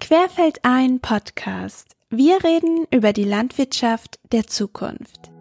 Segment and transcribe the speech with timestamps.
[0.00, 1.96] Querfeld ein Podcast.
[2.10, 5.31] Wir reden über die Landwirtschaft der Zukunft.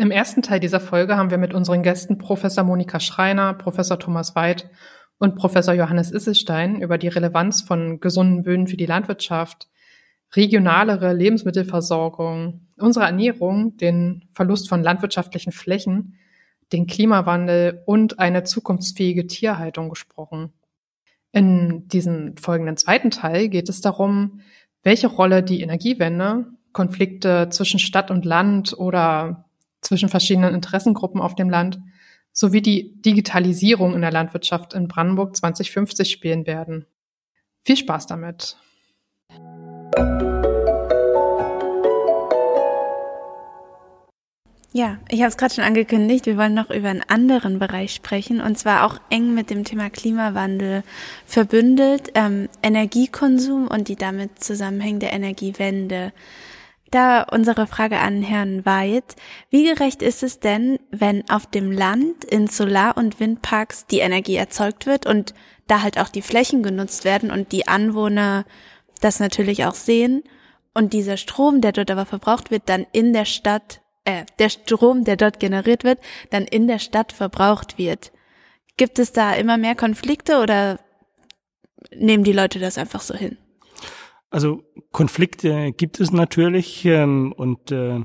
[0.00, 4.34] Im ersten Teil dieser Folge haben wir mit unseren Gästen Professor Monika Schreiner, Professor Thomas
[4.34, 4.70] Weid
[5.18, 9.68] und Professor Johannes Isselstein über die Relevanz von gesunden Böden für die Landwirtschaft,
[10.34, 16.14] regionalere Lebensmittelversorgung, unsere Ernährung, den Verlust von landwirtschaftlichen Flächen
[16.72, 20.54] den Klimawandel und eine zukunftsfähige Tierhaltung gesprochen.
[21.30, 24.40] In diesem folgenden zweiten Teil geht es darum,
[24.82, 29.44] welche Rolle die Energiewende, Konflikte zwischen Stadt und Land oder
[29.80, 31.78] zwischen verschiedenen Interessengruppen auf dem Land
[32.32, 36.86] sowie die Digitalisierung in der Landwirtschaft in Brandenburg 2050 spielen werden.
[37.64, 38.56] Viel Spaß damit!
[44.72, 48.40] Ja, ich habe es gerade schon angekündigt, wir wollen noch über einen anderen Bereich sprechen
[48.40, 50.84] und zwar auch eng mit dem Thema Klimawandel
[51.26, 56.12] verbündet, ähm, Energiekonsum und die damit zusammenhängende Energiewende.
[56.90, 59.14] Da unsere Frage an Herrn Weid,
[59.48, 64.34] wie gerecht ist es denn, wenn auf dem Land in Solar- und Windparks die Energie
[64.34, 65.32] erzeugt wird und
[65.68, 68.44] da halt auch die Flächen genutzt werden und die Anwohner
[69.00, 70.24] das natürlich auch sehen
[70.74, 75.04] und dieser Strom, der dort aber verbraucht wird, dann in der Stadt äh, der Strom,
[75.04, 78.10] der dort generiert wird, dann in der Stadt verbraucht wird.
[78.76, 80.80] Gibt es da immer mehr Konflikte oder
[81.94, 83.36] nehmen die Leute das einfach so hin?
[84.30, 88.00] Also Konflikte gibt es natürlich ähm, und äh,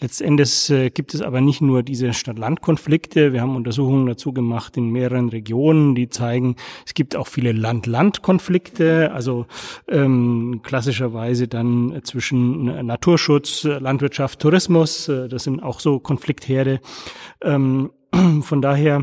[0.00, 3.32] Letztendlich äh, gibt es aber nicht nur diese Stadt-Land-Konflikte.
[3.32, 6.54] Wir haben Untersuchungen dazu gemacht in mehreren Regionen, die zeigen,
[6.86, 9.46] es gibt auch viele Land-Land-Konflikte, also
[9.88, 15.08] ähm, klassischerweise dann zwischen Naturschutz, Landwirtschaft, Tourismus.
[15.08, 16.80] Äh, das sind auch so Konfliktherde.
[17.42, 17.90] Ähm,
[18.42, 19.02] von daher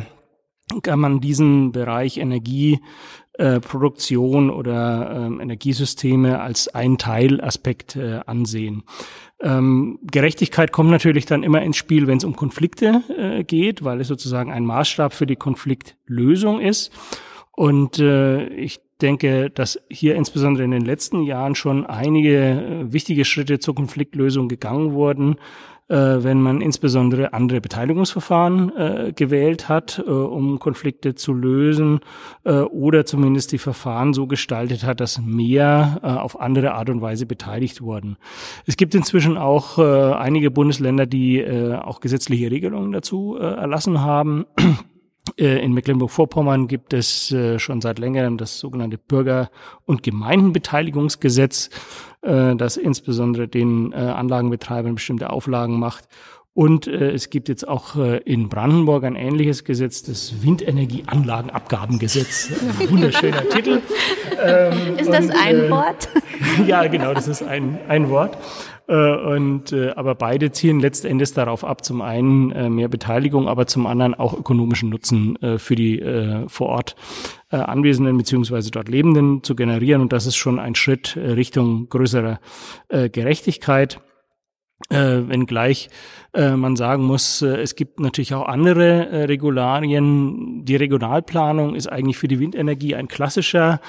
[0.81, 2.89] kann man diesen Bereich Energieproduktion
[3.38, 3.59] äh,
[4.50, 8.84] oder ähm, Energiesysteme als einen Teilaspekt äh, ansehen.
[9.41, 14.00] Ähm, Gerechtigkeit kommt natürlich dann immer ins Spiel, wenn es um Konflikte äh, geht, weil
[14.01, 16.91] es sozusagen ein Maßstab für die Konfliktlösung ist.
[17.51, 23.23] Und äh, ich denke, dass hier insbesondere in den letzten Jahren schon einige äh, wichtige
[23.23, 25.35] Schritte zur Konfliktlösung gegangen wurden
[25.88, 31.99] äh, wenn man insbesondere andere Beteiligungsverfahren äh, gewählt hat, um Konflikte zu lösen
[32.44, 37.81] oder zumindest die Verfahren so gestaltet hat, dass mehr auf andere Art und Weise beteiligt
[37.81, 38.17] wurden.
[38.65, 44.45] Es gibt inzwischen auch einige Bundesländer, die auch gesetzliche Regelungen dazu erlassen haben.
[45.38, 49.50] Äh, in Mecklenburg-Vorpommern gibt es äh, schon seit längerem das sogenannte Bürger-
[49.86, 51.69] und Gemeindenbeteiligungsgesetz,
[52.22, 56.08] äh, das insbesondere den Anlagenbetreibern bestimmte Auflagen macht.
[56.53, 62.50] Und es gibt jetzt auch in Brandenburg ein ähnliches Gesetz, das Windenergieanlagenabgabengesetz.
[62.80, 63.81] Ein wunderschöner Titel.
[64.42, 66.07] Ähm, ist das und, ein Wort?
[66.66, 68.38] ja, genau, das ist ein, ein Wort.
[68.88, 73.66] Äh, und, äh, aber beide zielen letztendlich darauf ab, zum einen äh, mehr Beteiligung, aber
[73.66, 76.01] zum anderen auch ökonomischen Nutzen für die
[76.47, 76.95] vor Ort
[77.50, 80.01] Anwesenden beziehungsweise dort Lebenden zu generieren.
[80.01, 82.40] Und das ist schon ein Schritt Richtung größerer
[82.90, 84.00] Gerechtigkeit.
[84.90, 85.90] Äh, wenngleich
[86.35, 90.66] äh, man sagen muss, äh, es gibt natürlich auch andere äh, Regularien.
[90.66, 93.79] Die Regionalplanung ist eigentlich für die Windenergie ein klassischer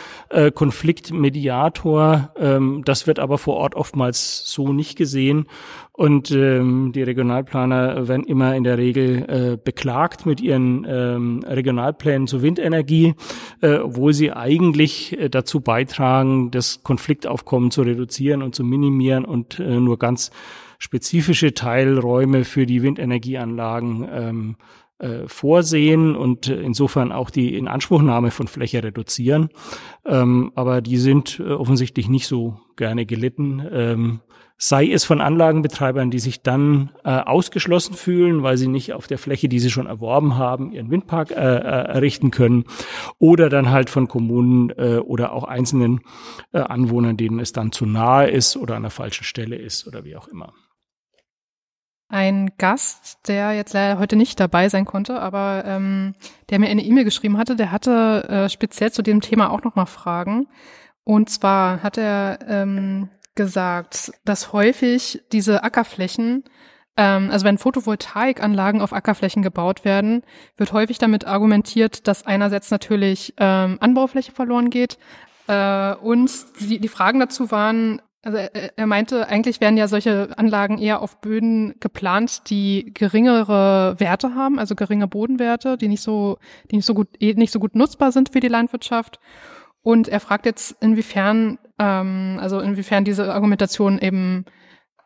[0.54, 2.30] Konfliktmediator.
[2.38, 5.46] Ähm, das wird aber vor Ort oftmals so nicht gesehen.
[5.92, 12.42] Und ähm, die Regionalplaner werden immer in der Regel beklagt mit ihren ähm, Regionalplänen zur
[12.42, 13.14] Windenergie,
[13.62, 20.30] obwohl sie eigentlich dazu beitragen, das Konfliktaufkommen zu reduzieren und zu minimieren und nur ganz
[20.78, 24.56] spezifische Teilräume für die Windenergieanlagen ähm,
[24.98, 29.50] äh, vorsehen und insofern auch die Inanspruchnahme von Fläche reduzieren.
[30.06, 33.62] Ähm, aber die sind äh, offensichtlich nicht so gerne gelitten.
[33.70, 34.20] Ähm,
[34.58, 39.18] sei es von Anlagenbetreibern, die sich dann äh, ausgeschlossen fühlen, weil sie nicht auf der
[39.18, 42.64] Fläche, die sie schon erworben haben, ihren Windpark äh, äh, errichten können,
[43.18, 46.00] oder dann halt von Kommunen äh, oder auch einzelnen
[46.52, 50.04] äh, Anwohnern, denen es dann zu nahe ist oder an der falschen Stelle ist oder
[50.04, 50.54] wie auch immer.
[52.08, 56.14] Ein Gast, der jetzt leider heute nicht dabei sein konnte, aber ähm,
[56.50, 59.86] der mir eine E-Mail geschrieben hatte, der hatte äh, speziell zu dem Thema auch nochmal
[59.86, 60.46] Fragen.
[61.02, 66.44] Und zwar hat er ähm, gesagt, dass häufig diese Ackerflächen
[66.96, 70.22] Ähm, also wenn Photovoltaikanlagen auf Ackerflächen gebaut werden,
[70.56, 74.98] wird häufig damit argumentiert, dass einerseits natürlich ähm, Anbaufläche verloren geht
[75.46, 76.30] äh, und
[76.60, 81.00] die, die Fragen dazu waren, also er, er meinte, eigentlich werden ja solche Anlagen eher
[81.00, 86.38] auf Böden geplant, die geringere Werte haben, also geringe Bodenwerte, die nicht so,
[86.70, 89.20] die nicht so gut, eh nicht so gut nutzbar sind für die Landwirtschaft.
[89.82, 94.44] Und er fragt jetzt, inwiefern, ähm, also inwiefern diese Argumentation eben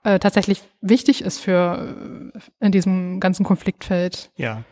[0.04, 4.30] äh, tatsächlich wichtig ist für äh, in diesem ganzen Konfliktfeld.
[4.36, 4.64] Ja.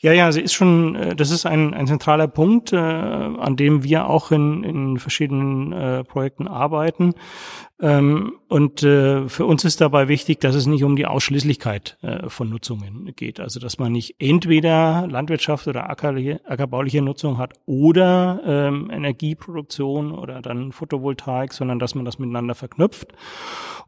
[0.00, 3.82] Ja, ja, sie ist schon, äh, das ist ein, ein zentraler Punkt, äh, an dem
[3.82, 7.14] wir auch in, in verschiedenen äh, Projekten arbeiten.
[7.80, 12.28] Ähm, und äh, für uns ist dabei wichtig, dass es nicht um die Ausschließlichkeit äh,
[12.28, 13.38] von Nutzungen geht.
[13.38, 20.42] Also dass man nicht entweder Landwirtschaft oder ackerliche, ackerbauliche Nutzung hat oder ähm, Energieproduktion oder
[20.42, 23.12] dann Photovoltaik, sondern dass man das miteinander verknüpft.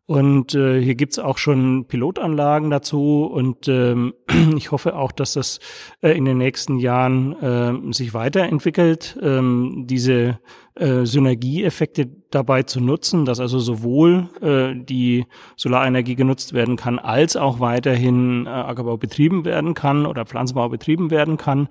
[0.07, 4.15] Und äh, hier gibt's auch schon Pilotanlagen dazu und ähm,
[4.57, 5.61] ich hoffe auch, dass das
[6.03, 10.39] äh, in den nächsten Jahren äh, sich weiterentwickelt, ähm, diese
[10.77, 15.27] äh, Synergieeffekte dabei zu nutzen, dass also sowohl äh, die
[15.57, 21.11] Solarenergie genutzt werden kann, als auch weiterhin äh, Ackerbau betrieben werden kann oder Pflanzenbau betrieben
[21.11, 21.69] werden kann.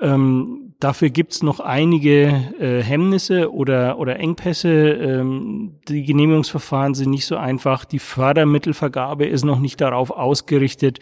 [0.00, 2.26] Ähm, dafür gibt's noch einige
[2.58, 4.68] äh, Hemmnisse oder, oder Engpässe.
[4.68, 7.84] Ähm, die Genehmigungsverfahren sind nicht so einfach.
[7.84, 10.98] Die Fördermittelvergabe ist noch nicht darauf ausgerichtet.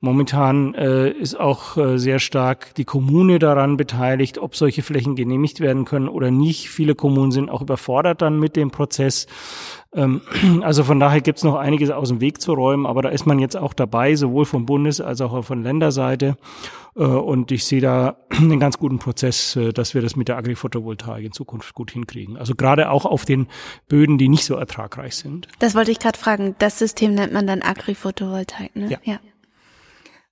[0.00, 5.60] Momentan äh, ist auch äh, sehr stark die Kommune daran beteiligt, ob solche Flächen genehmigt
[5.60, 6.70] werden können oder nicht.
[6.70, 9.26] Viele Kommunen sind auch überfordert dann mit dem Prozess.
[9.94, 10.20] Ähm,
[10.62, 13.38] also von daher gibt's noch einiges aus dem Weg zu räumen, aber da ist man
[13.38, 16.36] jetzt auch dabei, sowohl von Bundes- als auch von Länderseite.
[16.96, 20.36] Äh, und ich sehe da einen ganz guten Prozess, äh, dass wir das mit der
[20.36, 22.36] Agri-Photovoltaik in Zukunft gut hinkriegen.
[22.36, 23.48] Also gerade auch auf den
[23.88, 25.48] Böden, die nicht so ertragreich sind.
[25.58, 26.54] Das wollte ich gerade fragen.
[26.58, 28.90] Das System nennt man dann Agri-Photovoltaik, ne?
[28.90, 28.98] Ja.
[29.04, 29.18] ja.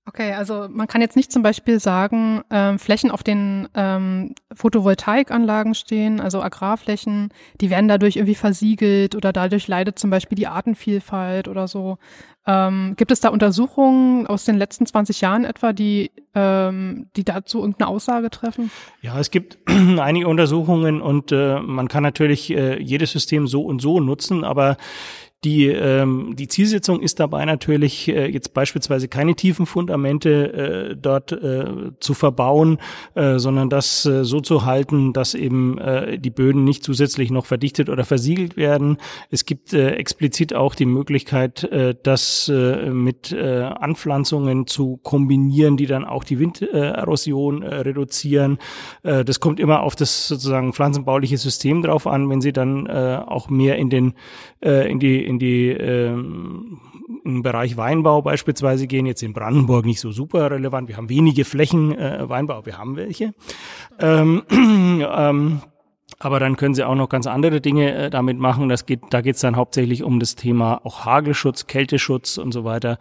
[0.08, 5.74] Okay, also man kann jetzt nicht zum Beispiel sagen, ähm, Flächen auf den ähm, Photovoltaikanlagen
[5.74, 7.28] stehen, also Agrarflächen,
[7.60, 11.98] die werden dadurch irgendwie versiegelt oder dadurch leidet zum Beispiel die Artenvielfalt oder so.
[12.46, 17.58] Ähm, gibt es da Untersuchungen aus den letzten 20 Jahren etwa, die, ähm, die dazu
[17.58, 18.70] irgendeine Aussage treffen?
[19.02, 23.82] Ja, es gibt einige Untersuchungen und äh, man kann natürlich äh, jedes System so und
[23.82, 24.78] so nutzen, aber
[25.44, 30.52] die, ähm, die Zielsetzung ist dabei natürlich äh, jetzt beispielsweise keine tiefen Fundamente
[30.92, 32.78] äh, dort äh, zu verbauen,
[33.14, 37.46] äh, sondern das äh, so zu halten, dass eben äh, die Böden nicht zusätzlich noch
[37.46, 38.98] verdichtet oder versiegelt werden.
[39.30, 45.76] Es gibt äh, explizit auch die Möglichkeit, äh, das äh, mit äh, Anpflanzungen zu kombinieren,
[45.76, 48.58] die dann auch die Winderosion äh, reduzieren.
[49.04, 53.22] Äh, das kommt immer auf das sozusagen pflanzenbauliche System drauf an, wenn sie dann äh,
[53.24, 54.14] auch mehr in den
[54.62, 56.80] äh, in die in die ähm,
[57.24, 60.88] im Bereich Weinbau beispielsweise gehen, jetzt in Brandenburg nicht so super relevant.
[60.88, 63.34] Wir haben wenige Flächen äh, Weinbau, wir haben welche.
[63.98, 65.62] Ähm, ähm,
[66.20, 68.68] aber dann können sie auch noch ganz andere Dinge äh, damit machen.
[68.68, 72.64] Das geht, da geht es dann hauptsächlich um das Thema auch Hagelschutz, Kälteschutz und so
[72.64, 72.98] weiter.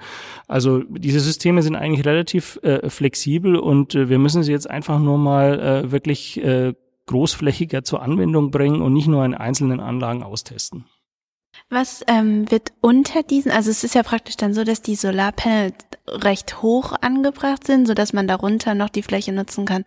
[0.48, 5.00] Also diese Systeme sind eigentlich relativ äh, flexibel und äh, wir müssen sie jetzt einfach
[5.00, 6.74] nur mal äh, wirklich äh,
[7.08, 10.86] großflächiger zur Anwendung bringen und nicht nur in einzelnen Anlagen austesten.
[11.70, 15.76] Was ähm, wird unter diesen, also es ist ja praktisch dann so, dass die Solarpanels
[16.08, 19.84] recht hoch angebracht sind, so dass man darunter noch die Fläche nutzen kann.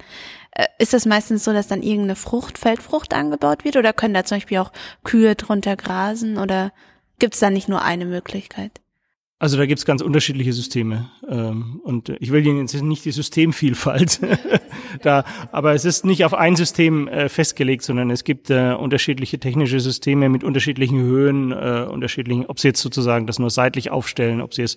[0.53, 4.25] Äh, ist das meistens so, dass dann irgendeine Frucht, Feldfrucht angebaut wird oder können da
[4.25, 4.73] zum Beispiel auch
[5.05, 6.73] Kühe drunter grasen oder
[7.19, 8.81] gibt es da nicht nur eine Möglichkeit?
[9.39, 11.11] Also da gibt's ganz unterschiedliche Systeme.
[11.27, 14.21] Ähm, und ich will Ihnen jetzt nicht die Systemvielfalt
[15.02, 19.38] da, aber es ist nicht auf ein System äh, festgelegt, sondern es gibt äh, unterschiedliche
[19.38, 24.40] technische Systeme mit unterschiedlichen Höhen, äh, unterschiedlichen, ob Sie jetzt sozusagen das nur seitlich aufstellen,
[24.40, 24.76] ob Sie es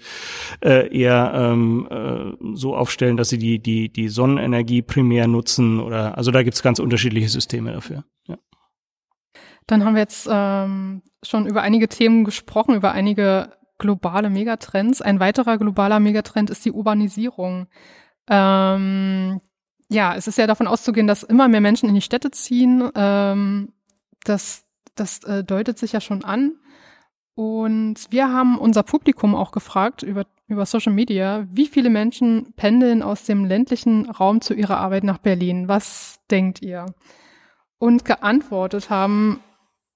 [0.62, 6.44] eher ähm, so aufstellen, dass Sie die, die, die Sonnenenergie primär nutzen oder also da
[6.44, 8.04] gibt's ganz unterschiedliche Systeme dafür.
[8.28, 8.38] Ja.
[9.68, 15.02] Dann haben wir jetzt ähm, schon über einige Themen gesprochen, über einige globale Megatrends.
[15.02, 17.68] Ein weiterer globaler Megatrend ist die Urbanisierung.
[18.30, 19.42] Ähm,
[19.90, 22.90] ja, es ist ja davon auszugehen, dass immer mehr Menschen in die Städte ziehen.
[22.96, 23.74] Ähm,
[24.24, 24.64] das
[24.96, 26.54] das äh, deutet sich ja schon an.
[27.36, 33.02] Und wir haben unser Publikum auch gefragt über, über Social Media, wie viele Menschen pendeln
[33.02, 35.68] aus dem ländlichen Raum zu ihrer Arbeit nach Berlin?
[35.68, 36.86] Was denkt ihr?
[37.80, 39.42] Und geantwortet haben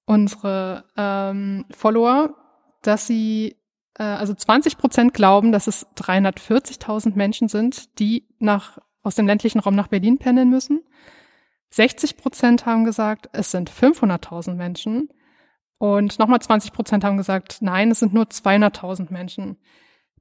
[0.04, 2.34] unsere ähm, Follower,
[2.82, 3.56] dass sie
[3.94, 8.78] äh, also 20 Prozent glauben, dass es 340.000 Menschen sind, die nach,
[9.08, 10.84] aus dem ländlichen Raum nach Berlin pendeln müssen.
[11.70, 15.08] 60 Prozent haben gesagt, es sind 500.000 Menschen.
[15.78, 19.56] Und nochmal 20 Prozent haben gesagt, nein, es sind nur 200.000 Menschen.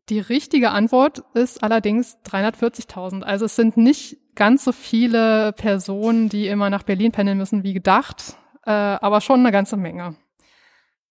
[0.10, 3.24] Die richtige Antwort ist allerdings 340.000.
[3.24, 7.74] Also es sind nicht ganz so viele Personen, die immer nach Berlin pendeln müssen wie
[7.74, 10.16] gedacht, äh, aber schon eine ganze Menge.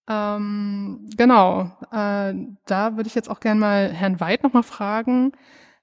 [0.09, 2.33] Ähm, genau, äh,
[2.65, 5.33] da würde ich jetzt auch gerne mal Herrn Weid nochmal fragen.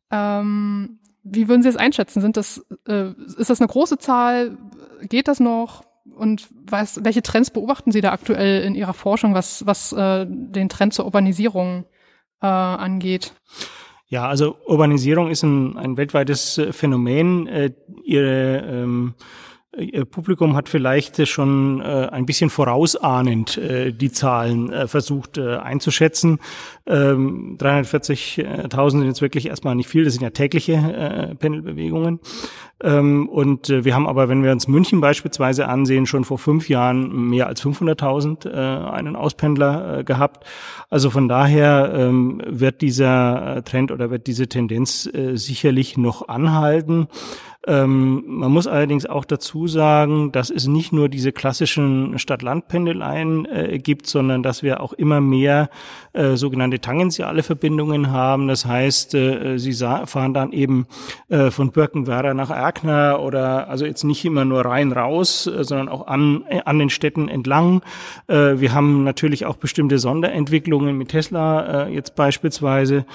[0.10, 2.22] Ähm, wie würden Sie es einschätzen?
[2.22, 4.58] Sind das, äh, ist das eine große Zahl?
[5.10, 5.84] Geht das noch?
[6.16, 10.70] Und was, welche Trends beobachten Sie da aktuell in Ihrer Forschung, was, was äh, den
[10.70, 11.86] Trend zur Urbanisierung
[12.42, 13.34] äh, angeht?
[14.08, 17.48] Ja, also Urbanisierung ist ein, ein weltweites Phänomen.
[17.48, 17.72] Äh,
[18.04, 19.16] ihre ähm,
[20.12, 26.40] Publikum hat vielleicht schon äh, ein bisschen vorausahnend äh, die Zahlen äh, versucht äh, einzuschätzen.
[26.86, 32.20] Ähm, 340.000 sind jetzt wirklich erstmal nicht viel, das sind ja tägliche äh, Pendelbewegungen.
[32.84, 36.70] Ähm, und äh, wir haben aber, wenn wir uns München beispielsweise ansehen, schon vor fünf
[36.70, 40.46] Jahren mehr als 500.000 äh, einen Auspendler äh, gehabt.
[40.90, 46.28] Also von daher ähm, wird dieser äh, Trend oder wird diese Tendenz äh, sicherlich noch
[46.28, 47.08] anhalten.
[47.66, 53.80] Ähm, man muss allerdings auch dazu sagen, dass es nicht nur diese klassischen Stadt-Land-Pendeleien äh,
[53.80, 55.70] gibt, sondern dass wir auch immer mehr
[56.12, 58.50] äh, sogenannte tangentiale Verbindungen haben.
[58.50, 60.88] Das heißt, äh, sie fahren dann eben
[61.30, 65.88] äh, von Birkenwerder nach Erkner oder also jetzt nicht immer nur rein raus, äh, sondern
[65.88, 67.82] auch an, äh, an den Städten entlang.
[68.28, 73.06] Wir haben natürlich auch bestimmte Sonderentwicklungen mit Tesla jetzt beispielsweise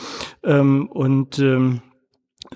[0.45, 1.81] ähm, und ähm,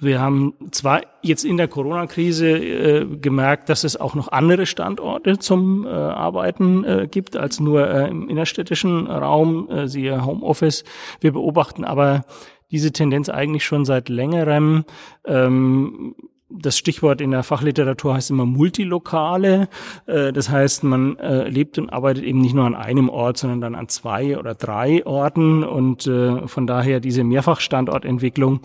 [0.01, 5.39] wir haben zwar jetzt in der Corona-Krise äh, gemerkt, dass es auch noch andere Standorte
[5.39, 10.85] zum äh, Arbeiten äh, gibt als nur äh, im innerstädtischen Raum, äh, siehe Homeoffice.
[11.21, 12.25] Wir beobachten aber
[12.71, 14.85] diese Tendenz eigentlich schon seit längerem.
[15.27, 16.15] Ähm,
[16.55, 19.69] das Stichwort in der Fachliteratur heißt immer Multilokale.
[20.07, 23.75] Äh, das heißt, man lebt und arbeitet eben nicht nur an einem Ort, sondern dann
[23.75, 25.65] an zwei oder drei Orten.
[25.65, 28.61] Und von daher diese Mehrfachstandortentwicklung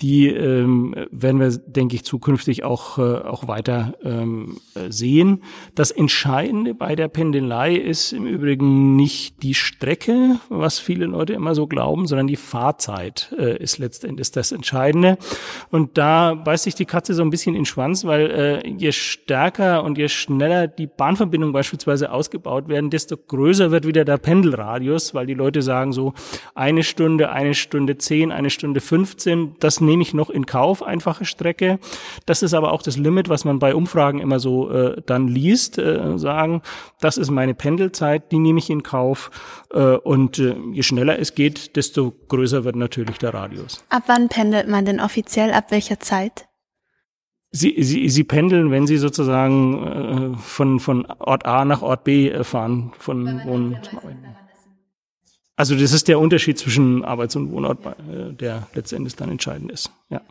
[0.00, 4.56] die ähm, werden wir, denke ich, zukünftig auch, äh, auch weiter ähm,
[4.88, 5.42] sehen.
[5.74, 11.54] Das Entscheidende bei der Pendelei ist im Übrigen nicht die Strecke, was viele Leute immer
[11.54, 15.18] so glauben, sondern die Fahrzeit äh, ist letztendlich das Entscheidende.
[15.70, 18.92] Und da beißt sich die Katze so ein bisschen in den Schwanz, weil äh, je
[18.92, 25.14] stärker und je schneller die Bahnverbindungen beispielsweise ausgebaut werden, desto größer wird wieder der Pendelradius,
[25.14, 26.14] weil die Leute sagen so
[26.54, 31.24] eine Stunde, eine Stunde zehn, eine Stunde fünfzehn, das nehme ich noch in Kauf, einfache
[31.24, 31.80] Strecke.
[32.24, 35.78] Das ist aber auch das Limit, was man bei Umfragen immer so äh, dann liest,
[35.78, 36.62] äh, sagen,
[37.00, 39.30] das ist meine Pendelzeit, die nehme ich in Kauf.
[39.72, 43.84] Äh, und äh, je schneller es geht, desto größer wird natürlich der Radius.
[43.88, 45.52] Ab wann pendelt man denn offiziell?
[45.52, 46.46] Ab welcher Zeit?
[47.50, 52.28] Sie, sie, sie pendeln, wenn sie sozusagen äh, von, von Ort A nach Ort B
[52.28, 53.76] äh, fahren, von Wohnen.
[55.60, 59.90] Also das ist der Unterschied zwischen Arbeits- und Wohnort, äh, der letztendlich dann entscheidend ist.
[60.08, 60.22] Ja.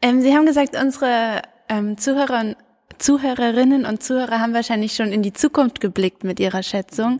[0.00, 2.56] Ähm, Sie haben gesagt, unsere ähm, Zuhörer,
[2.96, 7.18] Zuhörerinnen und Zuhörer haben wahrscheinlich schon in die Zukunft geblickt mit ihrer Schätzung.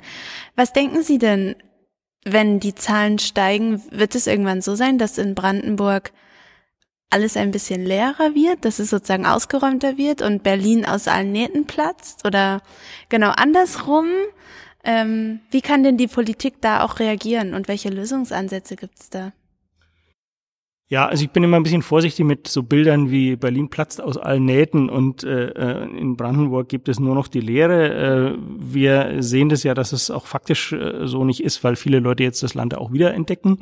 [0.57, 1.55] Was denken Sie denn,
[2.25, 6.13] wenn die Zahlen steigen, wird es irgendwann so sein, dass in Brandenburg
[7.11, 11.67] alles ein bisschen leerer wird, dass es sozusagen ausgeräumter wird und Berlin aus allen Nähten
[11.67, 12.25] platzt?
[12.25, 12.63] Oder
[13.11, 14.07] genau andersrum?
[14.85, 19.33] Ähm, wie kann denn die Politik da auch reagieren und welche Lösungsansätze gibt es da?
[20.91, 24.17] Ja, also ich bin immer ein bisschen vorsichtig mit so Bildern wie Berlin platzt aus
[24.17, 28.35] allen Nähten und äh, äh in Brandenburg gibt es nur noch die Leere.
[28.35, 32.01] Äh, wir sehen das ja, dass es auch faktisch äh, so nicht ist, weil viele
[32.01, 33.61] Leute jetzt das Land auch wieder entdecken.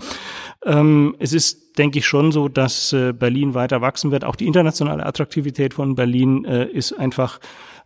[0.64, 4.24] Ähm, es ist, denke ich, schon so, dass äh, Berlin weiter wachsen wird.
[4.24, 7.40] Auch die internationale Attraktivität von Berlin äh, ist einfach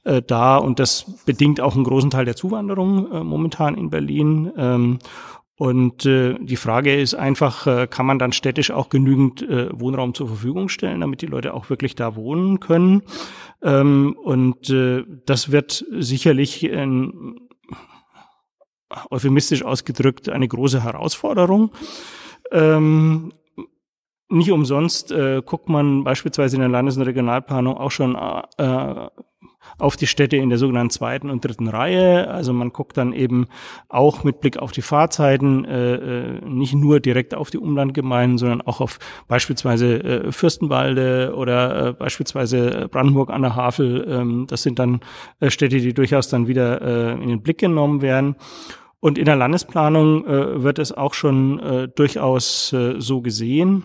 [0.04, 4.52] äh, da und das bedingt auch einen großen Teil der Zuwanderung äh, momentan in Berlin.
[4.56, 4.98] Ähm,
[5.56, 10.12] und äh, die Frage ist einfach, äh, kann man dann städtisch auch genügend äh, Wohnraum
[10.14, 13.02] zur Verfügung stellen, damit die Leute auch wirklich da wohnen können?
[13.62, 17.36] Ähm, und äh, das wird sicherlich ein,
[19.10, 21.70] euphemistisch ausgedrückt eine große Herausforderung.
[22.50, 23.32] Ähm,
[24.28, 29.06] nicht umsonst äh, guckt man beispielsweise in der Landes- und Regionalplanung auch schon äh,
[29.78, 32.28] auf die Städte in der sogenannten zweiten und dritten Reihe.
[32.28, 33.46] Also man guckt dann eben
[33.88, 38.60] auch mit Blick auf die Fahrzeiten äh, äh nicht nur direkt auf die Umlandgemeinden, sondern
[38.62, 44.06] auch auf beispielsweise äh, Fürstenwalde oder äh, beispielsweise Brandenburg an der Havel.
[44.08, 45.00] Ähm, das sind dann
[45.40, 48.36] äh, Städte, die durchaus dann wieder äh, in den Blick genommen werden.
[49.00, 53.82] Und in der Landesplanung äh, wird es auch schon äh, durchaus äh, so gesehen.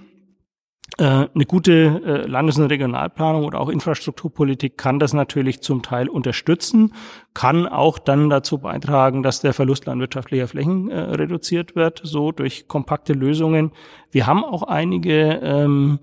[0.97, 6.07] Äh, eine gute äh, Landes- und Regionalplanung oder auch Infrastrukturpolitik kann das natürlich zum Teil
[6.07, 6.93] unterstützen,
[7.33, 12.67] kann auch dann dazu beitragen, dass der Verlust landwirtschaftlicher Flächen äh, reduziert wird, so durch
[12.67, 13.73] kompakte Lösungen.
[14.11, 15.99] Wir haben auch einige ähm,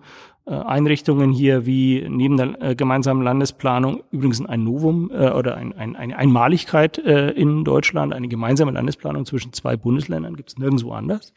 [0.47, 6.17] äh, Einrichtungen hier wie neben der gemeinsamen Landesplanung übrigens ein Novum oder ein, ein, eine
[6.19, 11.33] Einmaligkeit in Deutschland, eine gemeinsame Landesplanung zwischen zwei Bundesländern gibt es nirgendwo anders.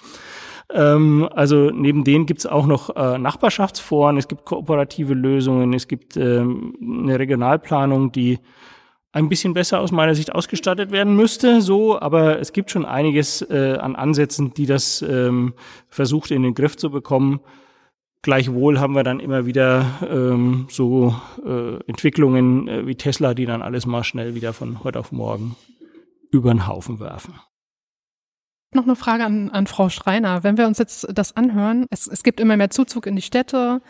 [0.74, 5.88] Ähm, also neben denen gibt es auch noch äh, Nachbarschaftsforen, es gibt kooperative Lösungen, es
[5.88, 8.40] gibt ähm, eine Regionalplanung, die
[9.14, 13.42] ein bisschen besser aus meiner Sicht ausgestattet werden müsste, so, aber es gibt schon einiges
[13.42, 15.54] äh, an Ansätzen, die das ähm,
[15.90, 17.40] versucht in den Griff zu bekommen.
[18.22, 23.62] Gleichwohl haben wir dann immer wieder ähm, so äh, Entwicklungen äh, wie Tesla, die dann
[23.62, 25.56] alles mal schnell wieder von heute auf morgen
[26.30, 27.36] über den Haufen werfen.
[28.74, 30.44] Noch eine Frage an, an Frau Schreiner.
[30.44, 33.82] Wenn wir uns jetzt das anhören, es, es gibt immer mehr Zuzug in die Städte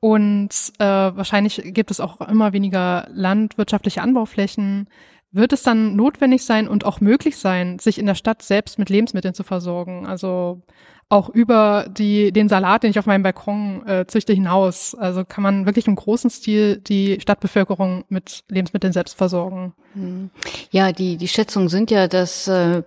[0.00, 4.88] und äh, wahrscheinlich gibt es auch immer weniger landwirtschaftliche Anbauflächen.
[5.30, 8.90] Wird es dann notwendig sein und auch möglich sein, sich in der Stadt selbst mit
[8.90, 10.06] Lebensmitteln zu versorgen?
[10.06, 10.62] Also
[11.08, 14.94] auch über die, den Salat, den ich auf meinem Balkon äh, züchte, hinaus.
[14.94, 19.74] Also kann man wirklich im großen Stil die Stadtbevölkerung mit Lebensmitteln selbst versorgen.
[19.92, 20.30] Hm.
[20.70, 22.82] Ja, die, die Schätzungen sind ja, dass äh,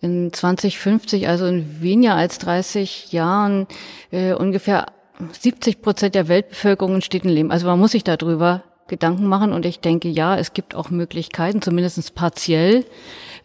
[0.00, 3.66] in 2050, also in weniger als 30 Jahren,
[4.10, 4.86] äh, ungefähr
[5.32, 7.50] 70 Prozent der Weltbevölkerung in Städten leben.
[7.50, 11.62] Also man muss sich darüber Gedanken machen und ich denke, ja, es gibt auch Möglichkeiten,
[11.62, 12.84] zumindest partiell,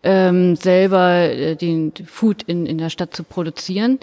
[0.03, 3.99] ähm, selber äh, den Food in, in der Stadt zu produzieren.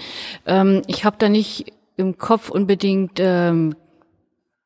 [0.47, 3.75] Ähm, ich habe da nicht im Kopf unbedingt ähm,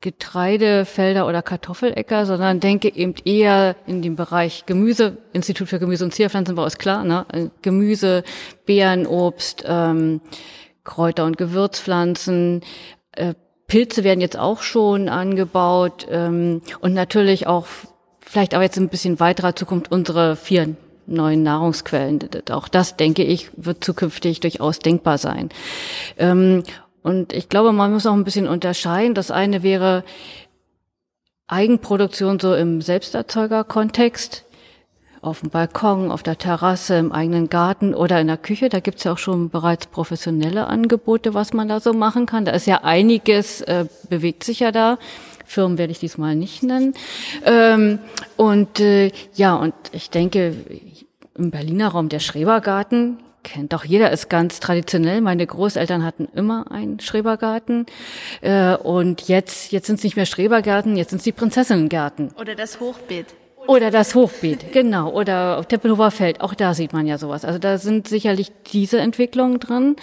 [0.01, 6.15] Getreidefelder oder Kartoffeläcker, sondern denke eben eher in dem Bereich Gemüse, Institut für Gemüse und
[6.15, 7.27] Zierpflanzenbau ist klar, ne?
[7.33, 8.23] Äh, Gemüse,
[8.67, 10.21] Beeren, Obst, ähm,
[10.85, 12.63] Kräuter und Gewürzpflanzen,
[13.13, 13.35] äh,
[13.67, 17.67] Pilze werden jetzt auch schon angebaut ähm, und natürlich auch
[18.21, 20.77] vielleicht aber jetzt ein bisschen weiterer Zukunft unsere vier
[21.07, 22.21] neuen Nahrungsquellen.
[22.51, 25.49] Auch das, denke ich, wird zukünftig durchaus denkbar sein.
[26.19, 26.63] Ähm,
[27.07, 29.15] und ich glaube, man muss auch ein bisschen unterscheiden.
[29.15, 30.03] Das eine wäre
[31.47, 34.43] Eigenproduktion so im Selbsterzeugerkontext,
[35.23, 38.69] auf dem Balkon, auf der Terrasse, im eigenen Garten oder in der Küche.
[38.71, 42.45] Da gibt's ja auch schon bereits professionelle Angebote, was man da so machen kann.
[42.45, 44.99] Da ist ja einiges, äh, bewegt sich ja da.
[45.45, 46.95] Firmen werde ich diesmal nicht nennen.
[47.45, 48.01] Ähm,
[48.37, 50.57] und äh, ja, und ich denke,
[51.37, 55.21] im Berliner Raum der Schrebergarten kennt doch jeder, ist ganz traditionell.
[55.21, 57.87] Meine Großeltern hatten immer einen Schrebergarten.
[58.41, 62.33] Äh, und jetzt, jetzt sind es nicht mehr Schrebergärten, jetzt sind es die Prinzessinnengärten.
[62.39, 63.27] Oder das Hochbeet.
[63.69, 65.11] Oder das Hochbeet, genau.
[65.13, 67.45] Oder auf Tempelhofer Feld, auch da sieht man ja sowas.
[67.45, 69.97] Also da sind sicherlich diese Entwicklungen drin.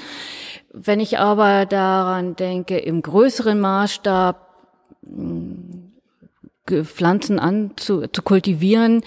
[0.72, 4.48] Wenn ich aber daran denke, im größeren Maßstab
[5.06, 5.92] hm,
[6.66, 9.04] Pflanzen an zu, zu kultivieren,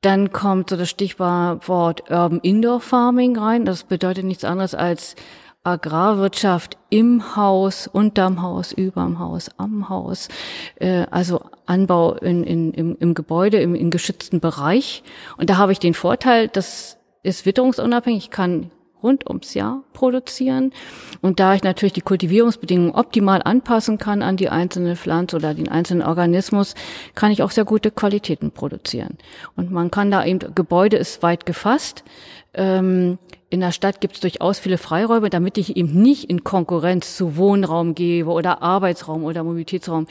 [0.00, 1.68] dann kommt so das Stichwort
[2.10, 3.64] Urban Indoor Farming rein.
[3.64, 5.14] Das bedeutet nichts anderes als
[5.62, 10.28] Agrarwirtschaft im Haus, unterm Haus, überm Haus, am Haus,
[10.76, 15.02] äh, also Anbau in, in, im, im Gebäude, im, im geschützten Bereich.
[15.36, 18.70] Und da habe ich den Vorteil, das ist witterungsunabhängig, ich kann
[19.02, 20.72] rund ums Jahr produzieren.
[21.20, 25.68] Und da ich natürlich die Kultivierungsbedingungen optimal anpassen kann an die einzelne Pflanze oder den
[25.68, 26.74] einzelnen Organismus,
[27.14, 29.18] kann ich auch sehr gute Qualitäten produzieren.
[29.56, 32.04] Und man kann da eben, Gebäude ist weit gefasst.
[32.54, 37.16] Ähm, in der Stadt gibt es durchaus viele Freiräume, damit ich eben nicht in Konkurrenz
[37.16, 40.06] zu Wohnraum gebe oder Arbeitsraum oder Mobilitätsraum.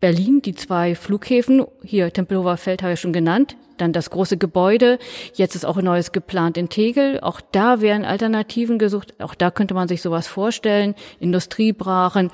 [0.00, 4.98] Berlin, die zwei Flughäfen, hier Tempelhofer Feld habe ich schon genannt, dann das große Gebäude,
[5.34, 9.50] jetzt ist auch ein neues geplant in Tegel, auch da werden Alternativen gesucht, auch da
[9.50, 12.30] könnte man sich sowas vorstellen, Industriebrachen,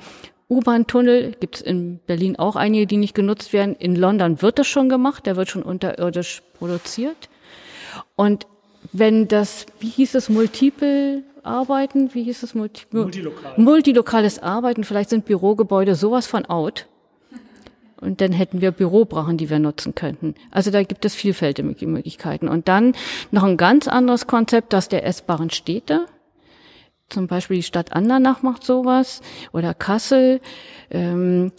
[0.49, 3.75] U-Bahn-Tunnel gibt es in Berlin auch einige, die nicht genutzt werden.
[3.75, 7.29] In London wird das schon gemacht, der wird schon unterirdisch produziert.
[8.15, 8.47] Und
[8.91, 13.53] wenn das, wie hieß es, Multiple Arbeiten, wie hieß es, Multi Multilokal.
[13.57, 16.87] multilokales Arbeiten, vielleicht sind Bürogebäude sowas von out,
[18.01, 20.35] und dann hätten wir Bürobrachen, die wir nutzen könnten.
[20.51, 22.47] Also da gibt es vielfältige Möglichkeiten.
[22.47, 22.93] Und dann
[23.31, 26.05] noch ein ganz anderes Konzept, das der essbaren Städte.
[27.09, 30.41] Zum Beispiel die Stadt Andernach macht sowas oder Kassel.
[30.91, 31.51] Ähm,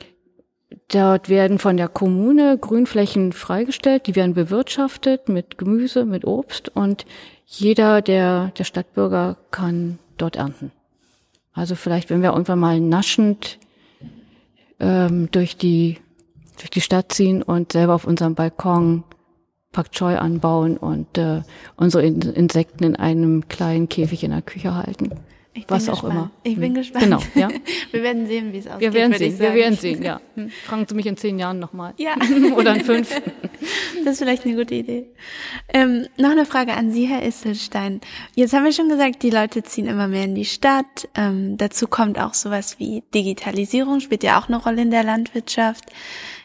[0.89, 7.05] dort werden von der Kommune Grünflächen freigestellt, die werden bewirtschaftet mit Gemüse, mit Obst und
[7.47, 10.71] jeder der, der Stadtbürger kann dort ernten.
[11.53, 13.59] Also vielleicht, wenn wir irgendwann mal naschend
[14.79, 15.99] ähm, durch die
[16.61, 19.05] durch die Stadt ziehen und selber auf unserem Balkon
[19.73, 21.43] Pak Choi anbauen und äh,
[21.77, 25.11] unsere Insekten in einem kleinen Käfig in der Küche halten.
[25.53, 26.15] Ich was auch gespannt.
[26.15, 26.31] immer.
[26.45, 26.75] Ich bin hm.
[26.75, 27.05] gespannt.
[27.05, 27.49] Genau, ja.
[27.91, 28.81] Wir werden sehen, wie es aussieht.
[28.81, 30.21] Wir werden sehen, wir werden sehen, ja.
[30.37, 30.49] Hm.
[30.49, 31.93] Fragen Sie mich in zehn Jahren nochmal.
[31.97, 32.15] Ja.
[32.57, 33.21] Oder in fünf.
[34.03, 35.09] Das ist vielleicht eine gute Idee.
[35.69, 38.01] Ähm, noch eine Frage an Sie, Herr Isselstein.
[38.35, 41.09] Jetzt haben wir schon gesagt, die Leute ziehen immer mehr in die Stadt.
[41.15, 45.85] Ähm, dazu kommt auch sowas wie Digitalisierung, spielt ja auch eine Rolle in der Landwirtschaft.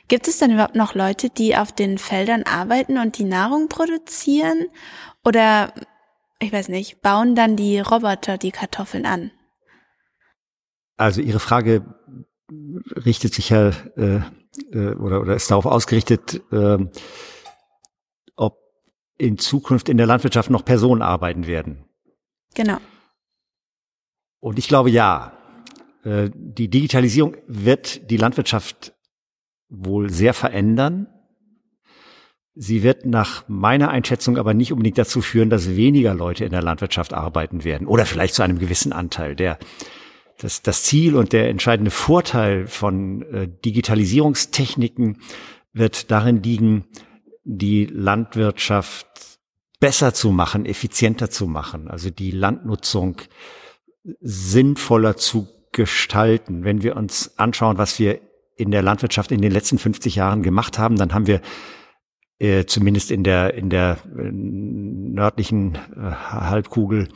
[0.08, 4.66] Gibt es dann überhaupt noch Leute, die auf den Feldern arbeiten und die Nahrung produzieren?
[5.24, 5.74] Oder,
[6.40, 9.32] ich weiß nicht, bauen dann die Roboter die Kartoffeln an?
[10.98, 11.84] Also Ihre Frage
[13.06, 14.22] richtet sich ja äh,
[14.72, 16.78] äh, oder, oder ist darauf ausgerichtet, äh,
[18.36, 18.60] ob
[19.18, 21.86] in Zukunft in der Landwirtschaft noch Personen arbeiten werden.
[22.54, 22.78] Genau.
[24.40, 25.32] Und ich glaube ja.
[26.04, 28.95] Äh, die Digitalisierung wird die Landwirtschaft
[29.70, 31.08] wohl sehr verändern.
[32.54, 36.62] Sie wird nach meiner Einschätzung aber nicht unbedingt dazu führen, dass weniger Leute in der
[36.62, 39.36] Landwirtschaft arbeiten werden oder vielleicht zu einem gewissen Anteil.
[39.36, 39.60] Der,
[40.38, 45.18] das, das Ziel und der entscheidende Vorteil von äh, Digitalisierungstechniken
[45.74, 46.86] wird darin liegen,
[47.44, 49.08] die Landwirtschaft
[49.82, 53.18] besser zu machen, effizienter zu machen, also die Landnutzung
[54.22, 56.64] sinnvoller zu gestalten.
[56.64, 58.20] Wenn wir uns anschauen, was wir
[58.56, 61.42] in der Landwirtschaft in den letzten 50 Jahren gemacht haben, dann haben wir
[62.40, 67.08] äh, zumindest in der in der äh, nördlichen äh, Halbkugel,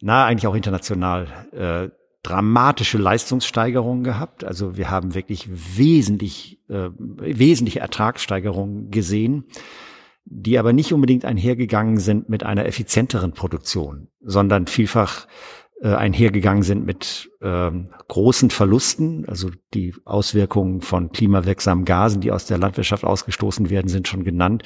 [0.00, 1.88] na eigentlich auch international, äh,
[2.22, 4.44] dramatische Leistungssteigerungen gehabt.
[4.44, 9.44] Also wir haben wirklich wesentlich äh, wesentliche Ertragssteigerungen gesehen,
[10.24, 15.26] die aber nicht unbedingt einhergegangen sind mit einer effizienteren Produktion, sondern vielfach
[15.82, 19.24] äh, einhergegangen sind mit ähm, großen Verlusten.
[19.26, 24.62] Also die Auswirkungen von klimawirksamen Gasen, die aus der Landwirtschaft ausgestoßen werden, sind schon genannt.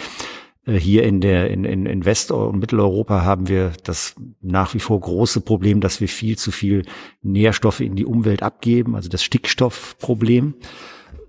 [0.66, 4.80] Äh, hier in der in, in, in West- und Mitteleuropa haben wir das nach wie
[4.80, 6.82] vor große Problem, dass wir viel zu viel
[7.22, 10.54] Nährstoffe in die Umwelt abgeben, also das Stickstoffproblem.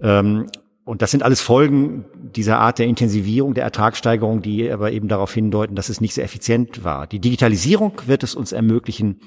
[0.02, 0.48] Ähm,
[0.84, 5.34] und das sind alles Folgen dieser Art der Intensivierung, der Ertragssteigerung, die aber eben darauf
[5.34, 7.08] hindeuten, dass es nicht sehr effizient war.
[7.08, 9.20] Die Digitalisierung wird es uns ermöglichen,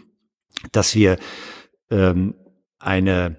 [0.73, 1.19] dass wir
[1.91, 2.35] ähm,
[2.79, 3.37] eine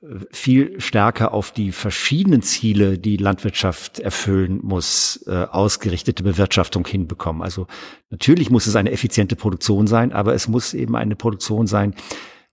[0.00, 7.42] äh, viel stärker auf die verschiedenen Ziele, die Landwirtschaft erfüllen muss, äh, ausgerichtete Bewirtschaftung hinbekommen.
[7.42, 7.66] Also
[8.10, 11.94] natürlich muss es eine effiziente Produktion sein, aber es muss eben eine Produktion sein,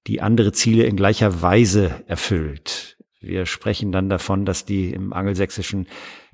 [0.08, 2.98] die andere Ziele in gleicher Weise erfüllt.
[3.20, 5.88] Wir sprechen dann davon, dass die im Angelsächsischen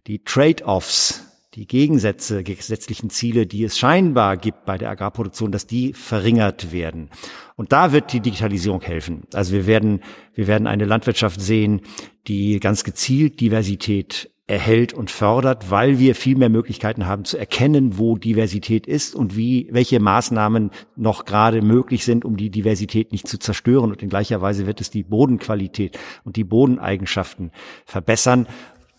[0.08, 5.94] die Trade-offs die Gegensätze, gesetzlichen Ziele, die es scheinbar gibt bei der Agrarproduktion, dass die
[5.94, 7.10] verringert werden.
[7.58, 9.24] Und da wird die Digitalisierung helfen.
[9.34, 10.02] Also wir werden,
[10.34, 11.82] wir werden eine Landwirtschaft sehen,
[12.28, 17.98] die ganz gezielt Diversität erhält und fördert, weil wir viel mehr Möglichkeiten haben zu erkennen,
[17.98, 23.30] wo Diversität ist und wie, welche Maßnahmen noch gerade möglich sind, um die Diversität nicht
[23.30, 23.92] zu zerstören.
[23.92, 27.52] Und in gleicher Weise wird es die Bodenqualität und die Bodeneigenschaften
[27.86, 28.46] verbessern.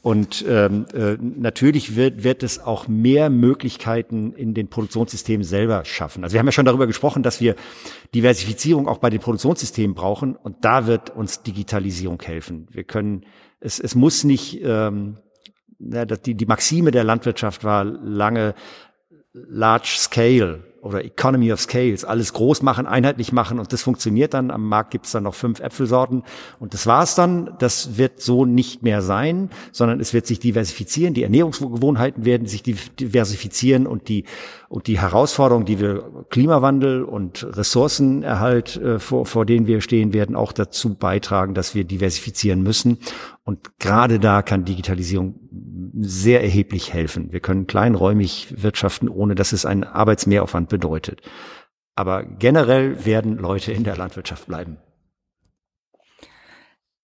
[0.03, 6.25] Und ähm, äh, natürlich wird, wird es auch mehr Möglichkeiten in den Produktionssystemen selber schaffen.
[6.25, 7.55] Also wir haben ja schon darüber gesprochen, dass wir
[8.13, 10.35] Diversifizierung auch bei den Produktionssystemen brauchen.
[10.35, 12.67] Und da wird uns Digitalisierung helfen.
[12.73, 13.25] Wir können,
[13.61, 15.19] es, es muss nicht, ähm,
[15.79, 18.55] ja, die, die Maxime der Landwirtschaft war lange
[19.33, 24.51] Large Scale oder Economy of Scales, alles groß machen, einheitlich machen und das funktioniert dann.
[24.51, 26.25] Am Markt gibt es dann noch fünf Äpfelsorten
[26.59, 27.55] und das war's dann.
[27.61, 31.15] Das wird so nicht mehr sein, sondern es wird sich diversifizieren.
[31.15, 34.25] Die Ernährungsgewohnheiten werden sich diversifizieren und die
[34.73, 40.35] und die Herausforderungen, die wir Klimawandel und Ressourcenerhalt äh, vor, vor denen wir stehen, werden
[40.35, 42.97] auch dazu beitragen, dass wir diversifizieren müssen.
[43.45, 45.35] Und gerade da kann Digitalisierung
[45.95, 47.33] sehr erheblich helfen.
[47.33, 51.23] Wir können kleinräumig wirtschaften, ohne dass es einen Arbeitsmehraufwand bedeutet.
[51.95, 54.79] Aber generell werden Leute in der Landwirtschaft bleiben.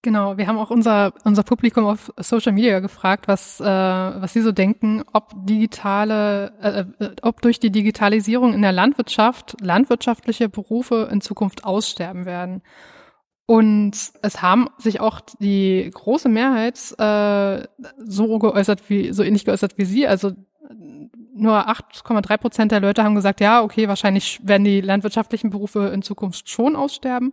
[0.03, 4.42] Genau, wir haben auch unser, unser Publikum auf Social Media gefragt, was, äh, was sie
[4.42, 11.09] so denken, ob digitale, äh, äh, ob durch die Digitalisierung in der Landwirtschaft landwirtschaftliche Berufe
[11.11, 12.62] in Zukunft aussterben werden.
[13.50, 19.78] Und es haben sich auch die große Mehrheit äh, so geäußert wie, so ähnlich geäußert
[19.78, 20.06] wie Sie.
[20.06, 20.32] Also
[21.34, 26.02] nur 8,3 Prozent der Leute haben gesagt, ja, okay, wahrscheinlich werden die landwirtschaftlichen Berufe in
[26.02, 27.32] Zukunft schon aussterben.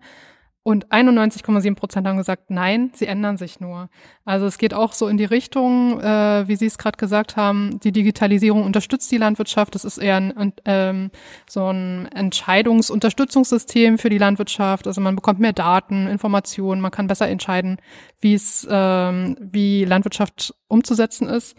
[0.68, 3.88] Und 91,7 Prozent haben gesagt, nein, sie ändern sich nur.
[4.24, 7.80] Also es geht auch so in die Richtung, äh, wie Sie es gerade gesagt haben,
[7.84, 9.76] die Digitalisierung unterstützt die Landwirtschaft.
[9.76, 11.12] Das ist eher ein, ähm,
[11.48, 14.88] so ein Entscheidungsunterstützungssystem für die Landwirtschaft.
[14.88, 17.78] Also man bekommt mehr Daten, Informationen, man kann besser entscheiden,
[18.20, 21.56] wie es, ähm, wie Landwirtschaft umzusetzen ist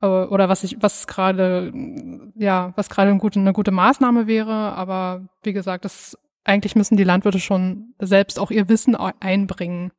[0.00, 1.70] äh, oder was ich, was gerade,
[2.34, 4.72] ja, was gerade eine gute, eine gute Maßnahme wäre.
[4.72, 6.16] Aber wie gesagt, das
[6.48, 9.92] eigentlich müssen die Landwirte schon selbst auch ihr Wissen einbringen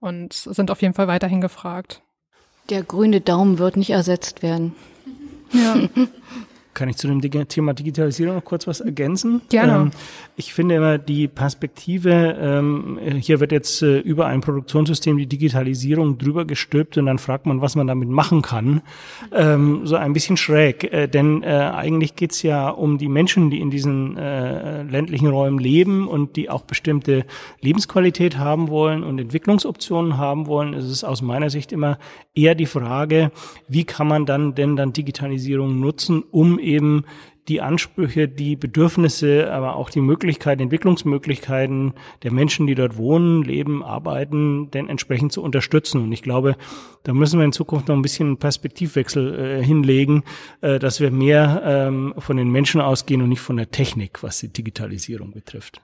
[0.00, 2.02] und sind auf jeden Fall weiterhin gefragt.
[2.68, 4.74] Der grüne Daumen wird nicht ersetzt werden.
[5.52, 5.76] Ja.
[6.78, 9.42] Kann ich zu dem Thema Digitalisierung noch kurz was ergänzen?
[9.48, 9.72] Gerne.
[9.72, 9.90] Ähm,
[10.36, 16.18] ich finde immer die Perspektive, ähm, hier wird jetzt äh, über ein Produktionssystem die Digitalisierung
[16.18, 18.82] drüber gestülpt und dann fragt man, was man damit machen kann,
[19.32, 20.84] ähm, so ein bisschen schräg.
[20.84, 25.58] Äh, denn äh, eigentlich geht's ja um die Menschen, die in diesen äh, ländlichen Räumen
[25.58, 27.26] leben und die auch bestimmte
[27.60, 30.74] Lebensqualität haben wollen und Entwicklungsoptionen haben wollen.
[30.74, 31.98] Es ist aus meiner Sicht immer
[32.36, 33.32] eher die Frage,
[33.66, 37.04] wie kann man dann denn dann Digitalisierung nutzen, um eben
[37.48, 43.82] die Ansprüche, die Bedürfnisse, aber auch die Möglichkeiten, Entwicklungsmöglichkeiten der Menschen, die dort wohnen, leben,
[43.82, 46.02] arbeiten, denn entsprechend zu unterstützen.
[46.02, 46.56] Und ich glaube,
[47.04, 50.24] da müssen wir in Zukunft noch ein bisschen einen Perspektivwechsel äh, hinlegen,
[50.60, 54.40] äh, dass wir mehr ähm, von den Menschen ausgehen und nicht von der Technik, was
[54.40, 55.80] die Digitalisierung betrifft.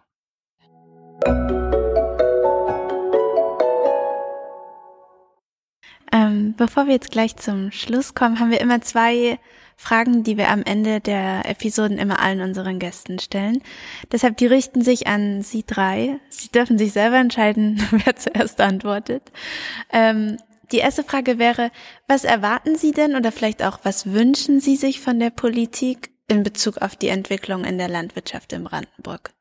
[6.13, 9.39] Ähm, bevor wir jetzt gleich zum Schluss kommen, haben wir immer zwei
[9.77, 13.63] Fragen, die wir am Ende der Episoden immer allen unseren Gästen stellen.
[14.13, 16.19] Deshalb, die richten sich an Sie drei.
[16.29, 19.31] Sie dürfen sich selber entscheiden, wer zuerst antwortet.
[19.93, 20.39] Ähm,
[20.73, 21.71] die erste Frage wäre,
[22.09, 26.43] was erwarten Sie denn oder vielleicht auch, was wünschen Sie sich von der Politik in
[26.43, 29.33] Bezug auf die Entwicklung in der Landwirtschaft in Brandenburg?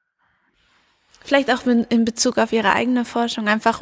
[1.23, 3.81] Vielleicht auch in Bezug auf Ihre eigene Forschung, einfach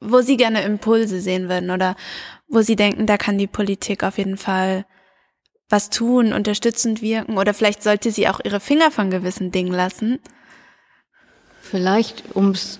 [0.00, 1.96] wo Sie gerne Impulse sehen würden oder
[2.46, 4.84] wo Sie denken, da kann die Politik auf jeden Fall
[5.68, 10.18] was tun, unterstützend wirken oder vielleicht sollte sie auch ihre Finger von gewissen Dingen lassen?
[11.62, 12.78] Vielleicht, um es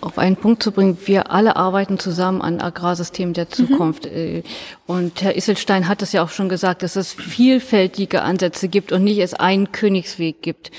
[0.00, 4.06] auf einen Punkt zu bringen, wir alle arbeiten zusammen an Agrarsystemen der Zukunft.
[4.06, 4.42] Mhm.
[4.86, 9.04] Und Herr Isselstein hat es ja auch schon gesagt, dass es vielfältige Ansätze gibt und
[9.04, 10.70] nicht es einen Königsweg gibt.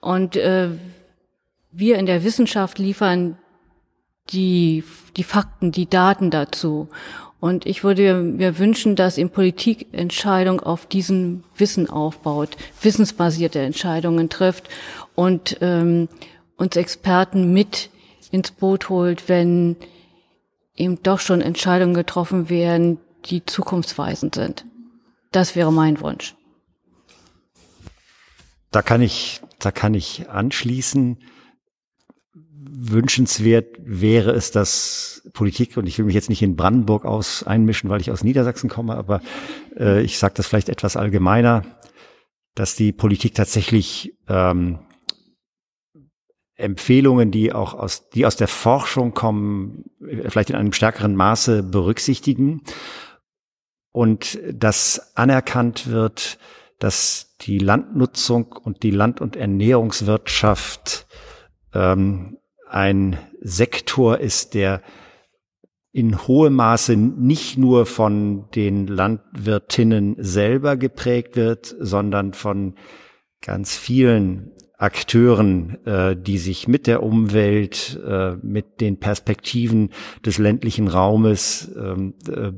[0.00, 0.68] Und äh,
[1.70, 3.36] wir in der Wissenschaft liefern
[4.30, 4.84] die,
[5.16, 6.88] die Fakten, die Daten dazu.
[7.42, 14.30] Und ich würde mir wünschen, dass in Politik Entscheidung auf diesem Wissen aufbaut, wissensbasierte Entscheidungen
[14.30, 14.68] trifft
[15.16, 16.08] und ähm,
[16.56, 17.90] uns Experten mit
[18.30, 19.74] ins Boot holt, wenn
[20.76, 24.64] eben doch schon Entscheidungen getroffen werden, die zukunftsweisend sind.
[25.32, 26.36] Das wäre mein Wunsch.
[28.70, 31.18] Da kann ich, da kann ich anschließen
[32.72, 37.90] wünschenswert wäre es, dass Politik, und ich will mich jetzt nicht in Brandenburg aus einmischen,
[37.90, 39.20] weil ich aus Niedersachsen komme, aber
[39.76, 41.62] äh, ich sage das vielleicht etwas allgemeiner,
[42.54, 44.78] dass die Politik tatsächlich ähm,
[46.54, 49.84] Empfehlungen, die auch aus, die aus der Forschung kommen,
[50.28, 52.62] vielleicht in einem stärkeren Maße berücksichtigen.
[53.90, 56.38] Und dass anerkannt wird,
[56.78, 61.06] dass die Landnutzung und die Land- und Ernährungswirtschaft
[61.74, 64.82] ähm, ein Sektor ist, der
[65.92, 72.74] in hohem Maße nicht nur von den Landwirtinnen selber geprägt wird, sondern von
[73.42, 79.90] ganz vielen Akteuren, äh, die sich mit der Umwelt, äh, mit den Perspektiven
[80.24, 82.50] des ländlichen Raumes, ähm, äh,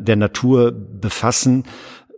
[0.00, 1.64] der Natur befassen.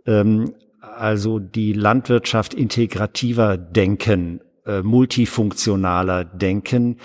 [0.05, 4.41] Ähm, also die Landwirtschaft integrativer denken
[4.83, 6.97] multifunktionaler denken.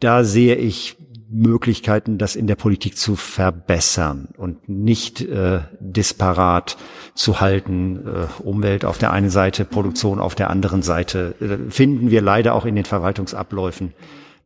[0.00, 0.96] Da sehe ich
[1.30, 6.78] Möglichkeiten, das in der Politik zu verbessern und nicht äh, disparat
[7.14, 8.06] zu halten.
[8.06, 12.54] Äh, Umwelt auf der einen Seite, Produktion auf der anderen Seite äh, finden wir leider
[12.54, 13.92] auch in den Verwaltungsabläufen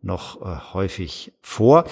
[0.03, 1.85] noch äh, häufig vor.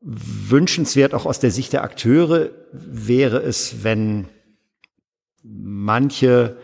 [0.00, 4.28] Wünschenswert auch aus der Sicht der Akteure wäre es, wenn
[5.42, 6.56] manche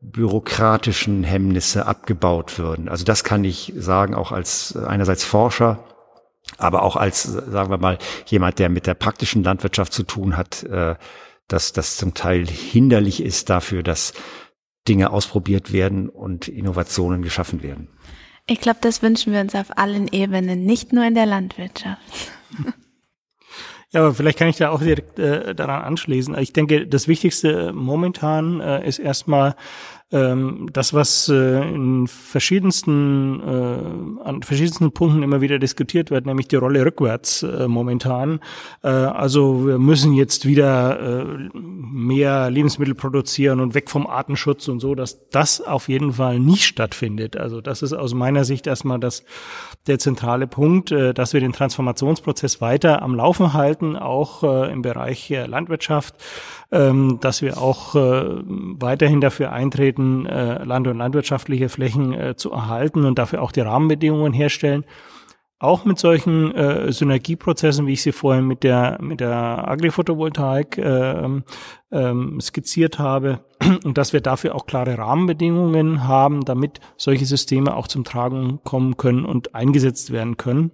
[0.00, 2.88] bürokratischen Hemmnisse abgebaut würden.
[2.88, 5.84] Also das kann ich sagen, auch als einerseits Forscher,
[6.58, 10.62] aber auch als, sagen wir mal, jemand, der mit der praktischen Landwirtschaft zu tun hat,
[10.64, 10.96] äh,
[11.48, 14.14] dass das zum Teil hinderlich ist dafür, dass
[14.88, 17.88] Dinge ausprobiert werden und Innovationen geschaffen werden.
[18.46, 22.32] Ich glaube, das wünschen wir uns auf allen Ebenen, nicht nur in der Landwirtschaft.
[23.92, 26.36] Ja, aber vielleicht kann ich da auch direkt äh, daran anschließen.
[26.38, 29.54] Ich denke, das Wichtigste momentan äh, ist erstmal
[30.12, 36.48] ähm, das, was äh, in verschiedensten, äh, an verschiedensten Punkten immer wieder diskutiert wird, nämlich
[36.48, 38.40] die Rolle rückwärts äh, momentan.
[38.82, 45.28] Also wir müssen jetzt wieder mehr Lebensmittel produzieren und weg vom Artenschutz und so, dass
[45.30, 47.36] das auf jeden Fall nicht stattfindet.
[47.36, 49.24] Also das ist aus meiner Sicht erstmal das,
[49.86, 56.16] der zentrale Punkt, dass wir den Transformationsprozess weiter am Laufen halten, auch im Bereich Landwirtschaft,
[56.70, 63.42] ähm, dass wir auch weiterhin dafür eintreten, land- und landwirtschaftliche Flächen zu erhalten und dafür
[63.42, 64.84] auch die Rahmenbedingungen herstellen
[65.62, 71.40] auch mit solchen äh, Synergieprozessen, wie ich sie vorhin mit der mit der Agri-Photovoltaik äh,
[71.92, 73.44] ähm, skizziert habe,
[73.84, 78.96] und dass wir dafür auch klare Rahmenbedingungen haben, damit solche Systeme auch zum Tragen kommen
[78.96, 80.72] können und eingesetzt werden können.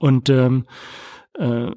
[0.00, 0.66] Und ähm,
[1.40, 1.70] äh,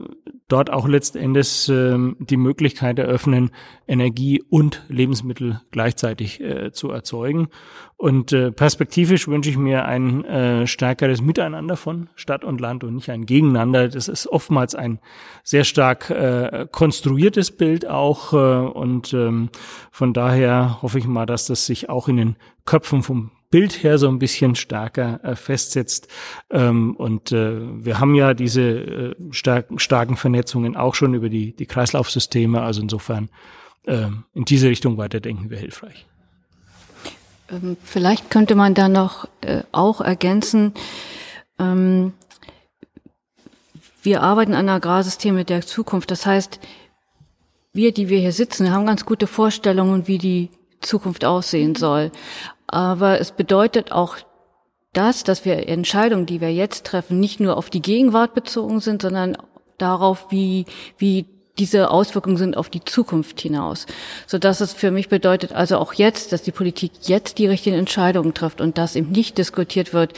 [0.50, 3.52] dort auch letztendlich äh, die Möglichkeit eröffnen,
[3.88, 7.48] Energie und Lebensmittel gleichzeitig äh, zu erzeugen.
[7.96, 12.96] Und äh, perspektivisch wünsche ich mir ein äh, stärkeres Miteinander von Stadt und Land und
[12.96, 13.88] nicht ein Gegeneinander.
[13.88, 15.00] Das ist oftmals ein
[15.44, 18.34] sehr stark äh, konstruiertes Bild auch.
[18.34, 19.50] Äh, und ähm,
[19.92, 24.00] von daher hoffe ich mal, dass das sich auch in den Köpfen vom Bild her
[24.00, 26.08] so ein bisschen stärker äh, festsetzt.
[26.50, 31.56] Ähm, und äh, wir haben ja diese äh, stark, starken Vernetzungen auch schon über die,
[31.56, 32.64] die Kreislaufsysteme.
[32.64, 33.30] Also insofern
[33.86, 36.08] äh, in diese Richtung weiterdenken wäre hilfreich.
[37.52, 40.74] Ähm, vielleicht könnte man da noch äh, auch ergänzen,
[41.60, 42.14] ähm,
[44.02, 46.10] wir arbeiten an Agrarsysteme der Zukunft.
[46.10, 46.60] Das heißt,
[47.72, 50.50] wir, die wir hier sitzen, haben ganz gute Vorstellungen, wie die
[50.82, 52.12] Zukunft aussehen soll.
[52.74, 54.18] Aber es bedeutet auch
[54.94, 59.04] das, dass wir Entscheidungen, die wir jetzt treffen, nicht nur auf die Gegenwart bezogen sind,
[59.04, 59.38] sondern
[59.78, 60.66] darauf, wie,
[60.98, 61.28] wie
[61.60, 63.86] diese Auswirkungen sind auf die Zukunft hinaus.
[64.26, 67.78] So dass es für mich bedeutet, also auch jetzt, dass die Politik jetzt die richtigen
[67.78, 70.14] Entscheidungen trifft und dass eben nicht diskutiert wird,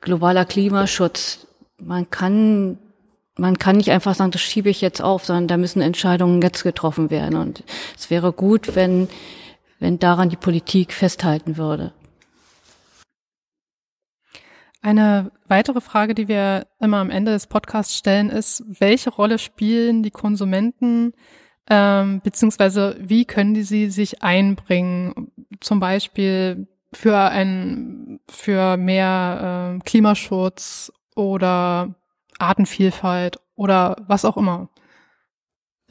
[0.00, 2.78] globaler Klimaschutz, man kann
[3.34, 6.62] man kann nicht einfach sagen, das schiebe ich jetzt auf, sondern da müssen Entscheidungen jetzt
[6.62, 7.36] getroffen werden.
[7.36, 7.64] Und
[7.98, 9.08] es wäre gut, wenn
[9.82, 11.92] wenn daran die Politik festhalten würde.
[14.80, 20.04] Eine weitere Frage, die wir immer am Ende des Podcasts stellen, ist, welche Rolle spielen
[20.04, 21.14] die Konsumenten,
[21.68, 29.84] ähm, beziehungsweise wie können die sie sich einbringen, zum Beispiel für ein, für mehr äh,
[29.84, 31.94] Klimaschutz oder
[32.38, 34.68] Artenvielfalt oder was auch immer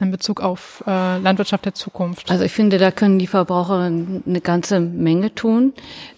[0.02, 2.30] in Bezug auf äh, Landwirtschaft der Zukunft?
[2.30, 5.72] Also ich finde, da können die Verbraucher eine ganze Menge tun.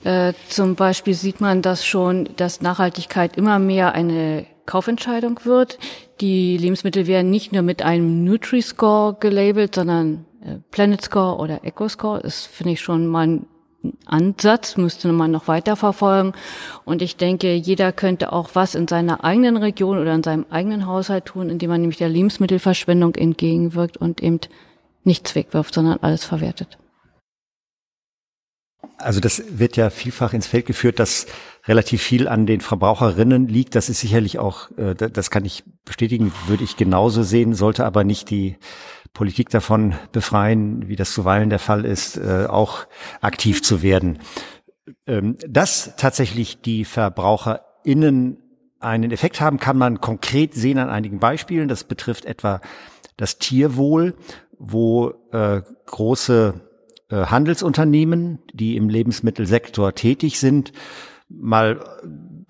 [0.04, 5.78] Äh, zum Beispiel sieht man das schon, dass Nachhaltigkeit immer mehr eine Kaufentscheidung wird.
[6.20, 11.88] Die Lebensmittel werden nicht nur mit einem Nutri-Score gelabelt, sondern äh, Planet Score oder Eco
[11.88, 12.20] Score.
[12.20, 13.46] Das finde ich schon mal ein
[14.06, 16.32] Ansatz müsste man noch weiter verfolgen.
[16.84, 20.86] Und ich denke, jeder könnte auch was in seiner eigenen Region oder in seinem eigenen
[20.86, 24.40] Haushalt tun, indem man nämlich der Lebensmittelverschwendung entgegenwirkt und eben
[25.04, 26.78] nichts wegwirft, sondern alles verwertet.
[28.98, 31.26] Also das wird ja vielfach ins Feld geführt, dass
[31.66, 33.74] relativ viel an den Verbraucherinnen liegt.
[33.74, 38.04] Das ist sicherlich auch, äh, das kann ich bestätigen, würde ich genauso sehen, sollte aber
[38.04, 38.56] nicht die
[39.14, 42.86] Politik davon befreien, wie das zuweilen der Fall ist, äh, auch
[43.20, 44.18] aktiv zu werden.
[45.06, 48.38] Ähm, dass tatsächlich die VerbraucherInnen
[48.80, 51.68] einen Effekt haben, kann man konkret sehen an einigen Beispielen.
[51.68, 52.60] Das betrifft etwa
[53.16, 54.14] das Tierwohl,
[54.58, 56.60] wo äh, große
[57.08, 60.72] äh, Handelsunternehmen, die im Lebensmittelsektor tätig sind,
[61.28, 61.84] mal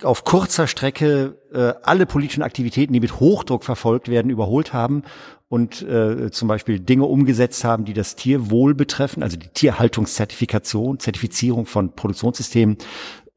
[0.03, 5.05] auf kurzer Strecke äh, alle politischen Aktivitäten, die mit Hochdruck verfolgt werden, überholt haben
[5.48, 11.66] und äh, zum Beispiel Dinge umgesetzt haben, die das Tierwohl betreffen, also die Tierhaltungszertifikation, Zertifizierung
[11.66, 12.78] von Produktionssystemen,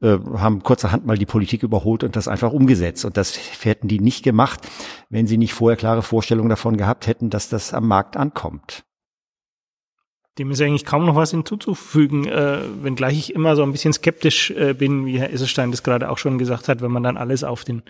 [0.00, 3.04] äh, haben kurzerhand mal die Politik überholt und das einfach umgesetzt.
[3.04, 4.60] Und das hätten die nicht gemacht,
[5.10, 8.84] wenn sie nicht vorher klare Vorstellungen davon gehabt hätten, dass das am Markt ankommt.
[10.38, 14.50] Dem ist eigentlich kaum noch was hinzuzufügen, äh, wenngleich ich immer so ein bisschen skeptisch
[14.52, 17.42] äh, bin, wie Herr Esselstein das gerade auch schon gesagt hat, wenn man dann alles
[17.42, 17.82] auf den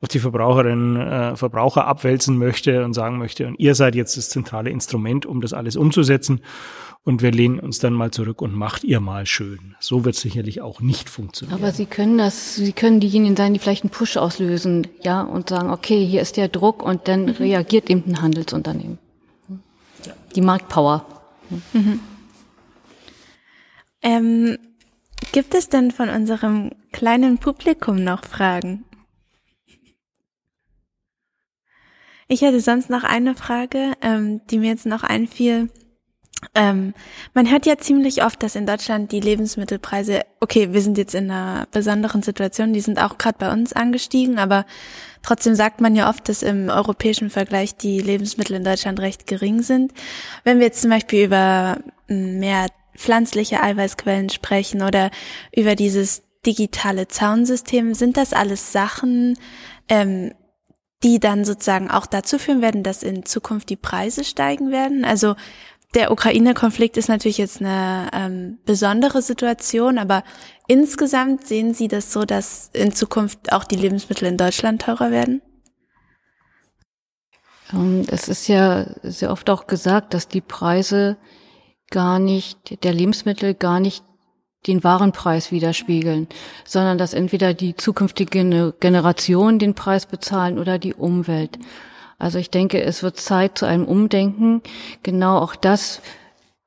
[0.00, 4.28] auf die Verbraucherinnen, äh, Verbraucher abwälzen möchte und sagen möchte, und ihr seid jetzt das
[4.28, 6.40] zentrale Instrument, um das alles umzusetzen.
[7.04, 9.74] Und wir lehnen uns dann mal zurück und macht ihr mal schön.
[9.80, 11.58] So wird sicherlich auch nicht funktionieren.
[11.58, 15.48] Aber Sie können das, Sie können diejenigen sein, die vielleicht einen Push auslösen, ja, und
[15.48, 18.98] sagen, okay, hier ist der Druck und dann reagiert eben ein Handelsunternehmen.
[20.36, 21.06] Die Marktpower.
[21.72, 22.00] Mhm.
[24.02, 24.58] Ähm,
[25.32, 28.84] gibt es denn von unserem kleinen Publikum noch Fragen?
[32.28, 35.70] Ich hätte sonst noch eine Frage, ähm, die mir jetzt noch einfiel.
[36.54, 36.94] Ähm,
[37.34, 41.30] man hört ja ziemlich oft, dass in Deutschland die Lebensmittelpreise, okay, wir sind jetzt in
[41.30, 44.64] einer besonderen Situation, die sind auch gerade bei uns angestiegen, aber
[45.22, 49.62] trotzdem sagt man ja oft, dass im europäischen Vergleich die Lebensmittel in Deutschland recht gering
[49.62, 49.92] sind.
[50.44, 55.10] Wenn wir jetzt zum Beispiel über mehr pflanzliche Eiweißquellen sprechen oder
[55.54, 59.36] über dieses digitale Zaunsystem, sind das alles Sachen,
[59.88, 60.32] ähm,
[61.02, 65.04] die dann sozusagen auch dazu führen werden, dass in Zukunft die Preise steigen werden?
[65.04, 65.36] Also
[65.94, 70.22] der Ukraine-Konflikt ist natürlich jetzt eine ähm, besondere Situation, aber
[70.66, 75.40] insgesamt sehen Sie das so, dass in Zukunft auch die Lebensmittel in Deutschland teurer werden?
[77.72, 81.16] Ähm, es ist ja sehr oft auch gesagt, dass die Preise
[81.90, 84.04] gar nicht, der Lebensmittel gar nicht
[84.66, 86.28] den Warenpreis widerspiegeln,
[86.64, 91.58] sondern dass entweder die zukünftige Generation den Preis bezahlen oder die Umwelt.
[92.18, 94.62] Also ich denke, es wird Zeit zu einem Umdenken.
[95.02, 96.02] Genau auch das,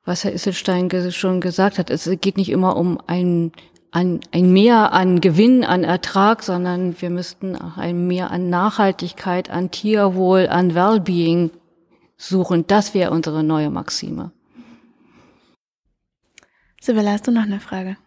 [0.05, 1.89] was Herr Isselstein schon gesagt hat.
[1.89, 3.51] Es geht nicht immer um ein,
[3.91, 9.49] ein, ein Mehr an Gewinn, an Ertrag, sondern wir müssten auch ein Mehr an Nachhaltigkeit,
[9.49, 11.51] an Tierwohl, an Wellbeing
[12.15, 12.65] suchen.
[12.67, 14.31] Das wäre unsere neue Maxime.
[16.79, 17.97] Sibylla, hast du noch eine Frage?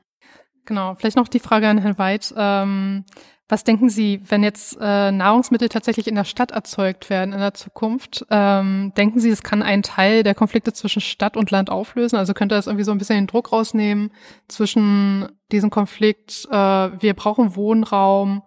[0.65, 2.33] Genau, vielleicht noch die Frage an Herrn Weid.
[2.37, 3.05] Ähm,
[3.49, 7.53] was denken Sie, wenn jetzt äh, Nahrungsmittel tatsächlich in der Stadt erzeugt werden in der
[7.53, 8.25] Zukunft?
[8.31, 12.17] Ähm, denken Sie, es kann einen Teil der Konflikte zwischen Stadt und Land auflösen?
[12.17, 14.13] Also könnte das irgendwie so ein bisschen den Druck rausnehmen
[14.49, 18.43] zwischen diesem Konflikt, äh, wir brauchen Wohnraum,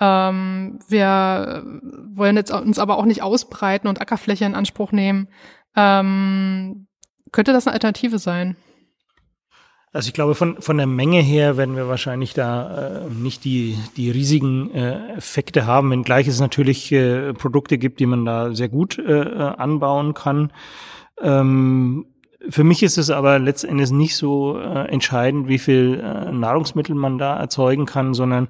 [0.00, 1.62] ähm, wir
[2.14, 5.28] wollen jetzt uns aber auch nicht ausbreiten und Ackerfläche in Anspruch nehmen.
[5.76, 6.86] Ähm,
[7.32, 8.56] könnte das eine Alternative sein?
[9.92, 13.78] Also ich glaube, von, von der Menge her werden wir wahrscheinlich da äh, nicht die,
[13.96, 18.68] die riesigen äh, Effekte haben, wenngleich es natürlich äh, Produkte gibt, die man da sehr
[18.68, 20.52] gut äh, äh anbauen kann.
[21.20, 22.06] Ähm,
[22.48, 27.18] für mich ist es aber letztendlich nicht so äh, entscheidend, wie viel äh, Nahrungsmittel man
[27.18, 28.48] da erzeugen kann, sondern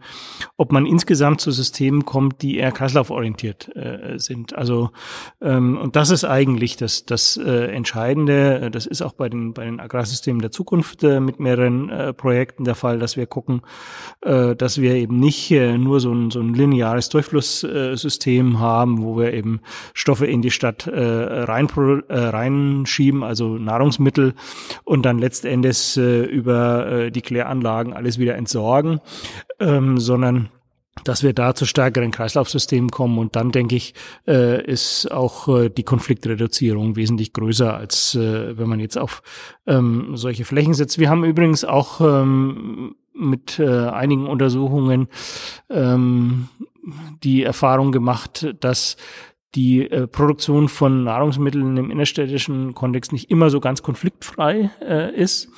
[0.56, 4.54] ob man insgesamt zu Systemen kommt, die eher kreislauforientiert äh, sind.
[4.54, 4.90] Also
[5.40, 8.70] ähm, und das ist eigentlich das, das äh, Entscheidende.
[8.70, 12.64] Das ist auch bei den bei den Agrarsystemen der Zukunft äh, mit mehreren äh, Projekten
[12.64, 13.62] der Fall, dass wir gucken,
[14.20, 19.16] äh, dass wir eben nicht äh, nur so ein, so ein lineares Durchflusssystem haben, wo
[19.16, 19.60] wir eben
[19.94, 21.68] Stoffe in die Stadt äh, rein,
[22.08, 23.56] äh, reinschieben, also
[23.88, 24.34] Nahrungsmittel
[24.84, 29.00] und dann letztendlich äh, über äh, die Kläranlagen alles wieder entsorgen,
[29.60, 30.50] ähm, sondern
[31.04, 33.18] dass wir da zu stärkeren Kreislaufsystemen kommen.
[33.18, 33.94] Und dann, denke ich,
[34.26, 39.22] äh, ist auch äh, die Konfliktreduzierung wesentlich größer, als äh, wenn man jetzt auf
[39.66, 40.98] ähm, solche Flächen setzt.
[40.98, 45.08] Wir haben übrigens auch ähm, mit äh, einigen Untersuchungen
[45.70, 46.48] ähm,
[47.22, 48.96] die Erfahrung gemacht, dass
[49.54, 55.48] die äh, Produktion von Nahrungsmitteln im innerstädtischen Kontext nicht immer so ganz konfliktfrei äh, ist.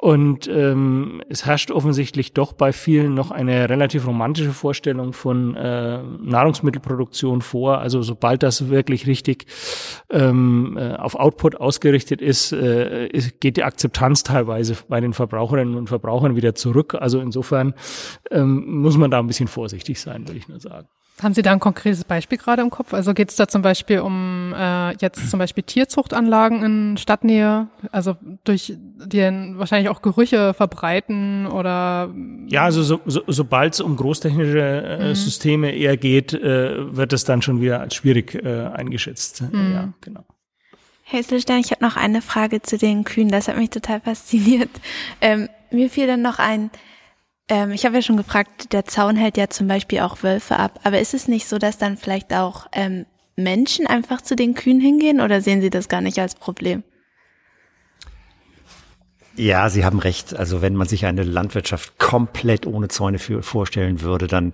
[0.00, 6.02] Und ähm, es herrscht offensichtlich doch bei vielen noch eine relativ romantische Vorstellung von äh,
[6.02, 7.80] Nahrungsmittelproduktion vor.
[7.80, 9.44] Also sobald das wirklich richtig
[10.08, 15.74] ähm, äh, auf Output ausgerichtet ist, äh, ist, geht die Akzeptanz teilweise bei den Verbraucherinnen
[15.74, 16.94] und Verbrauchern wieder zurück.
[16.98, 17.74] Also insofern
[18.30, 20.88] ähm, muss man da ein bisschen vorsichtig sein, würde ich nur sagen.
[21.22, 22.94] Haben Sie da ein konkretes Beispiel gerade im Kopf?
[22.94, 28.16] Also geht es da zum Beispiel um äh, jetzt zum Beispiel Tierzuchtanlagen in Stadtnähe, also
[28.44, 29.20] durch die
[29.56, 32.10] wahrscheinlich auch Gerüche verbreiten oder?
[32.48, 35.14] Ja, also so, so, sobald es um großtechnische äh, mhm.
[35.14, 39.42] Systeme eher geht, äh, wird es dann schon wieder als schwierig äh, eingeschätzt.
[39.42, 39.72] Mhm.
[39.72, 40.24] Ja, genau.
[41.02, 43.28] Herr Isselstein, ich habe noch eine Frage zu den Kühen.
[43.28, 44.70] Das hat mich total fasziniert.
[45.20, 46.70] Ähm, mir fiel dann noch ein,
[47.50, 50.80] ähm, ich habe ja schon gefragt, der Zaun hält ja zum Beispiel auch Wölfe ab.
[50.84, 53.04] Aber ist es nicht so, dass dann vielleicht auch ähm,
[53.36, 56.84] Menschen einfach zu den Kühen hingehen oder sehen Sie das gar nicht als Problem?
[59.36, 60.34] Ja, Sie haben recht.
[60.34, 64.52] Also wenn man sich eine Landwirtschaft komplett ohne Zäune für, vorstellen würde, dann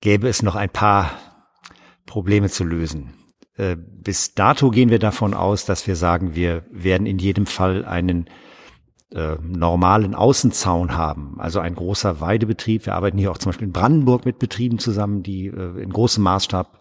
[0.00, 1.12] gäbe es noch ein paar
[2.06, 3.14] Probleme zu lösen.
[3.56, 7.84] Äh, bis dato gehen wir davon aus, dass wir sagen, wir werden in jedem Fall
[7.84, 8.28] einen
[9.12, 12.86] äh, normalen Außenzaun haben, also ein großer Weidebetrieb.
[12.86, 16.22] Wir arbeiten hier auch zum Beispiel in Brandenburg mit Betrieben zusammen, die äh, in großem
[16.22, 16.80] Maßstab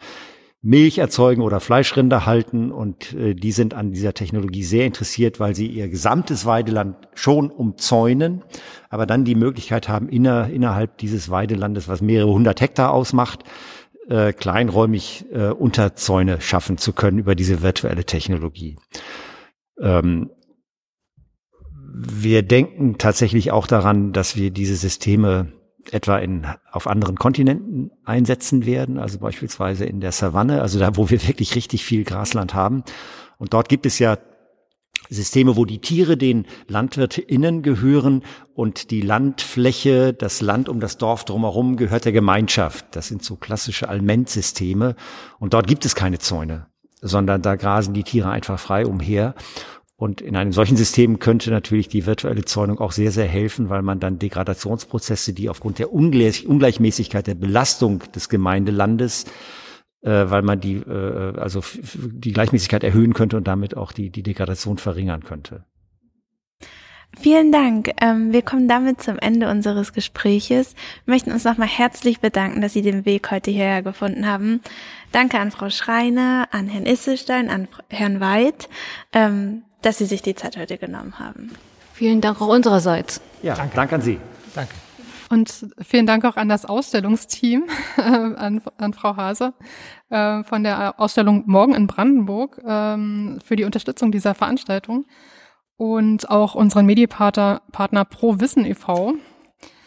[0.68, 5.54] Milch erzeugen oder Fleischrinder halten und äh, die sind an dieser Technologie sehr interessiert, weil
[5.54, 8.44] sie ihr gesamtes Weideland schon umzäunen,
[8.90, 13.44] aber dann die Möglichkeit haben, inner, innerhalb dieses Weidelandes, was mehrere hundert Hektar ausmacht,
[14.10, 18.78] äh, kleinräumig äh, Unterzäune schaffen zu können über diese virtuelle Technologie.
[19.80, 20.32] Ähm,
[21.98, 25.54] wir denken tatsächlich auch daran, dass wir diese Systeme
[25.92, 31.10] etwa in, auf anderen Kontinenten einsetzen werden, also beispielsweise in der Savanne, also da, wo
[31.10, 32.84] wir wirklich richtig viel Grasland haben.
[33.38, 34.18] Und dort gibt es ja
[35.10, 38.24] Systeme, wo die Tiere den LandwirtInnen gehören
[38.56, 42.88] und die Landfläche, das Land um das Dorf drumherum gehört der Gemeinschaft.
[42.92, 44.96] Das sind so klassische Almendsysteme.
[45.40, 46.68] Und dort gibt es keine Zäune,
[47.02, 49.36] sondern da grasen die Tiere einfach frei umher.
[49.98, 53.82] Und in einem solchen System könnte natürlich die virtuelle Zäunung auch sehr, sehr helfen, weil
[53.82, 59.26] man dann Degradationsprozesse, die aufgrund der Ungleich Ungleichmäßigkeit der Belastung des Gemeindelandes
[60.06, 64.24] äh, weil man die, äh, also die Gleichmäßigkeit erhöhen könnte und damit auch die, die
[64.24, 65.66] Degradation verringern könnte.
[67.18, 67.92] Vielen Dank.
[68.02, 70.76] Ähm, wir kommen damit zum Ende unseres Gespräches.
[71.06, 74.62] Wir möchten uns nochmal herzlich bedanken, dass Sie den Weg heute hierher gefunden haben.
[75.12, 78.70] Danke an Frau Schreiner, an Herrn Isselstein, an Herrn Weid,
[79.14, 81.52] ähm, dass Sie sich die Zeit heute genommen haben.
[81.94, 83.22] Vielen Dank auch unsererseits.
[83.42, 84.20] Ja, danke, danke an Sie.
[84.54, 84.74] Danke.
[85.30, 87.66] Und vielen Dank auch an das Ausstellungsteam,
[87.98, 89.54] an, an Frau Hase
[90.10, 95.06] äh, von der Ausstellung Morgen in Brandenburg ähm, für die Unterstützung dieser Veranstaltung
[95.78, 99.16] und auch unseren Medienpartner Partner Pro Wissen e.V.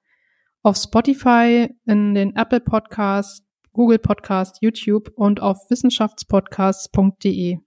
[0.64, 7.60] auf Spotify, in den Apple Podcasts, Google Podcast, YouTube und auf wissenschaftspodcasts.de.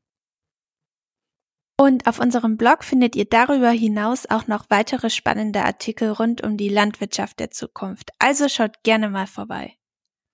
[1.79, 6.59] Und auf unserem Blog findet ihr darüber hinaus auch noch weitere spannende Artikel rund um
[6.59, 8.11] die Landwirtschaft der Zukunft.
[8.19, 9.73] Also schaut gerne mal vorbei.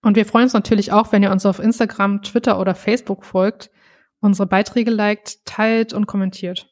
[0.03, 3.71] Und wir freuen uns natürlich auch, wenn ihr uns auf Instagram, Twitter oder Facebook folgt,
[4.21, 6.69] unsere Beiträge liked, teilt und kommentiert.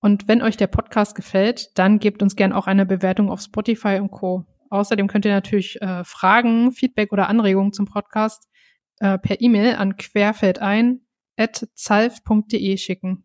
[0.00, 3.98] Und wenn euch der Podcast gefällt, dann gebt uns gern auch eine Bewertung auf Spotify
[4.00, 4.46] und Co.
[4.70, 8.48] Außerdem könnt ihr natürlich äh, Fragen, Feedback oder Anregungen zum Podcast
[9.00, 13.24] äh, per E-Mail an querfeldein.zalf.de schicken.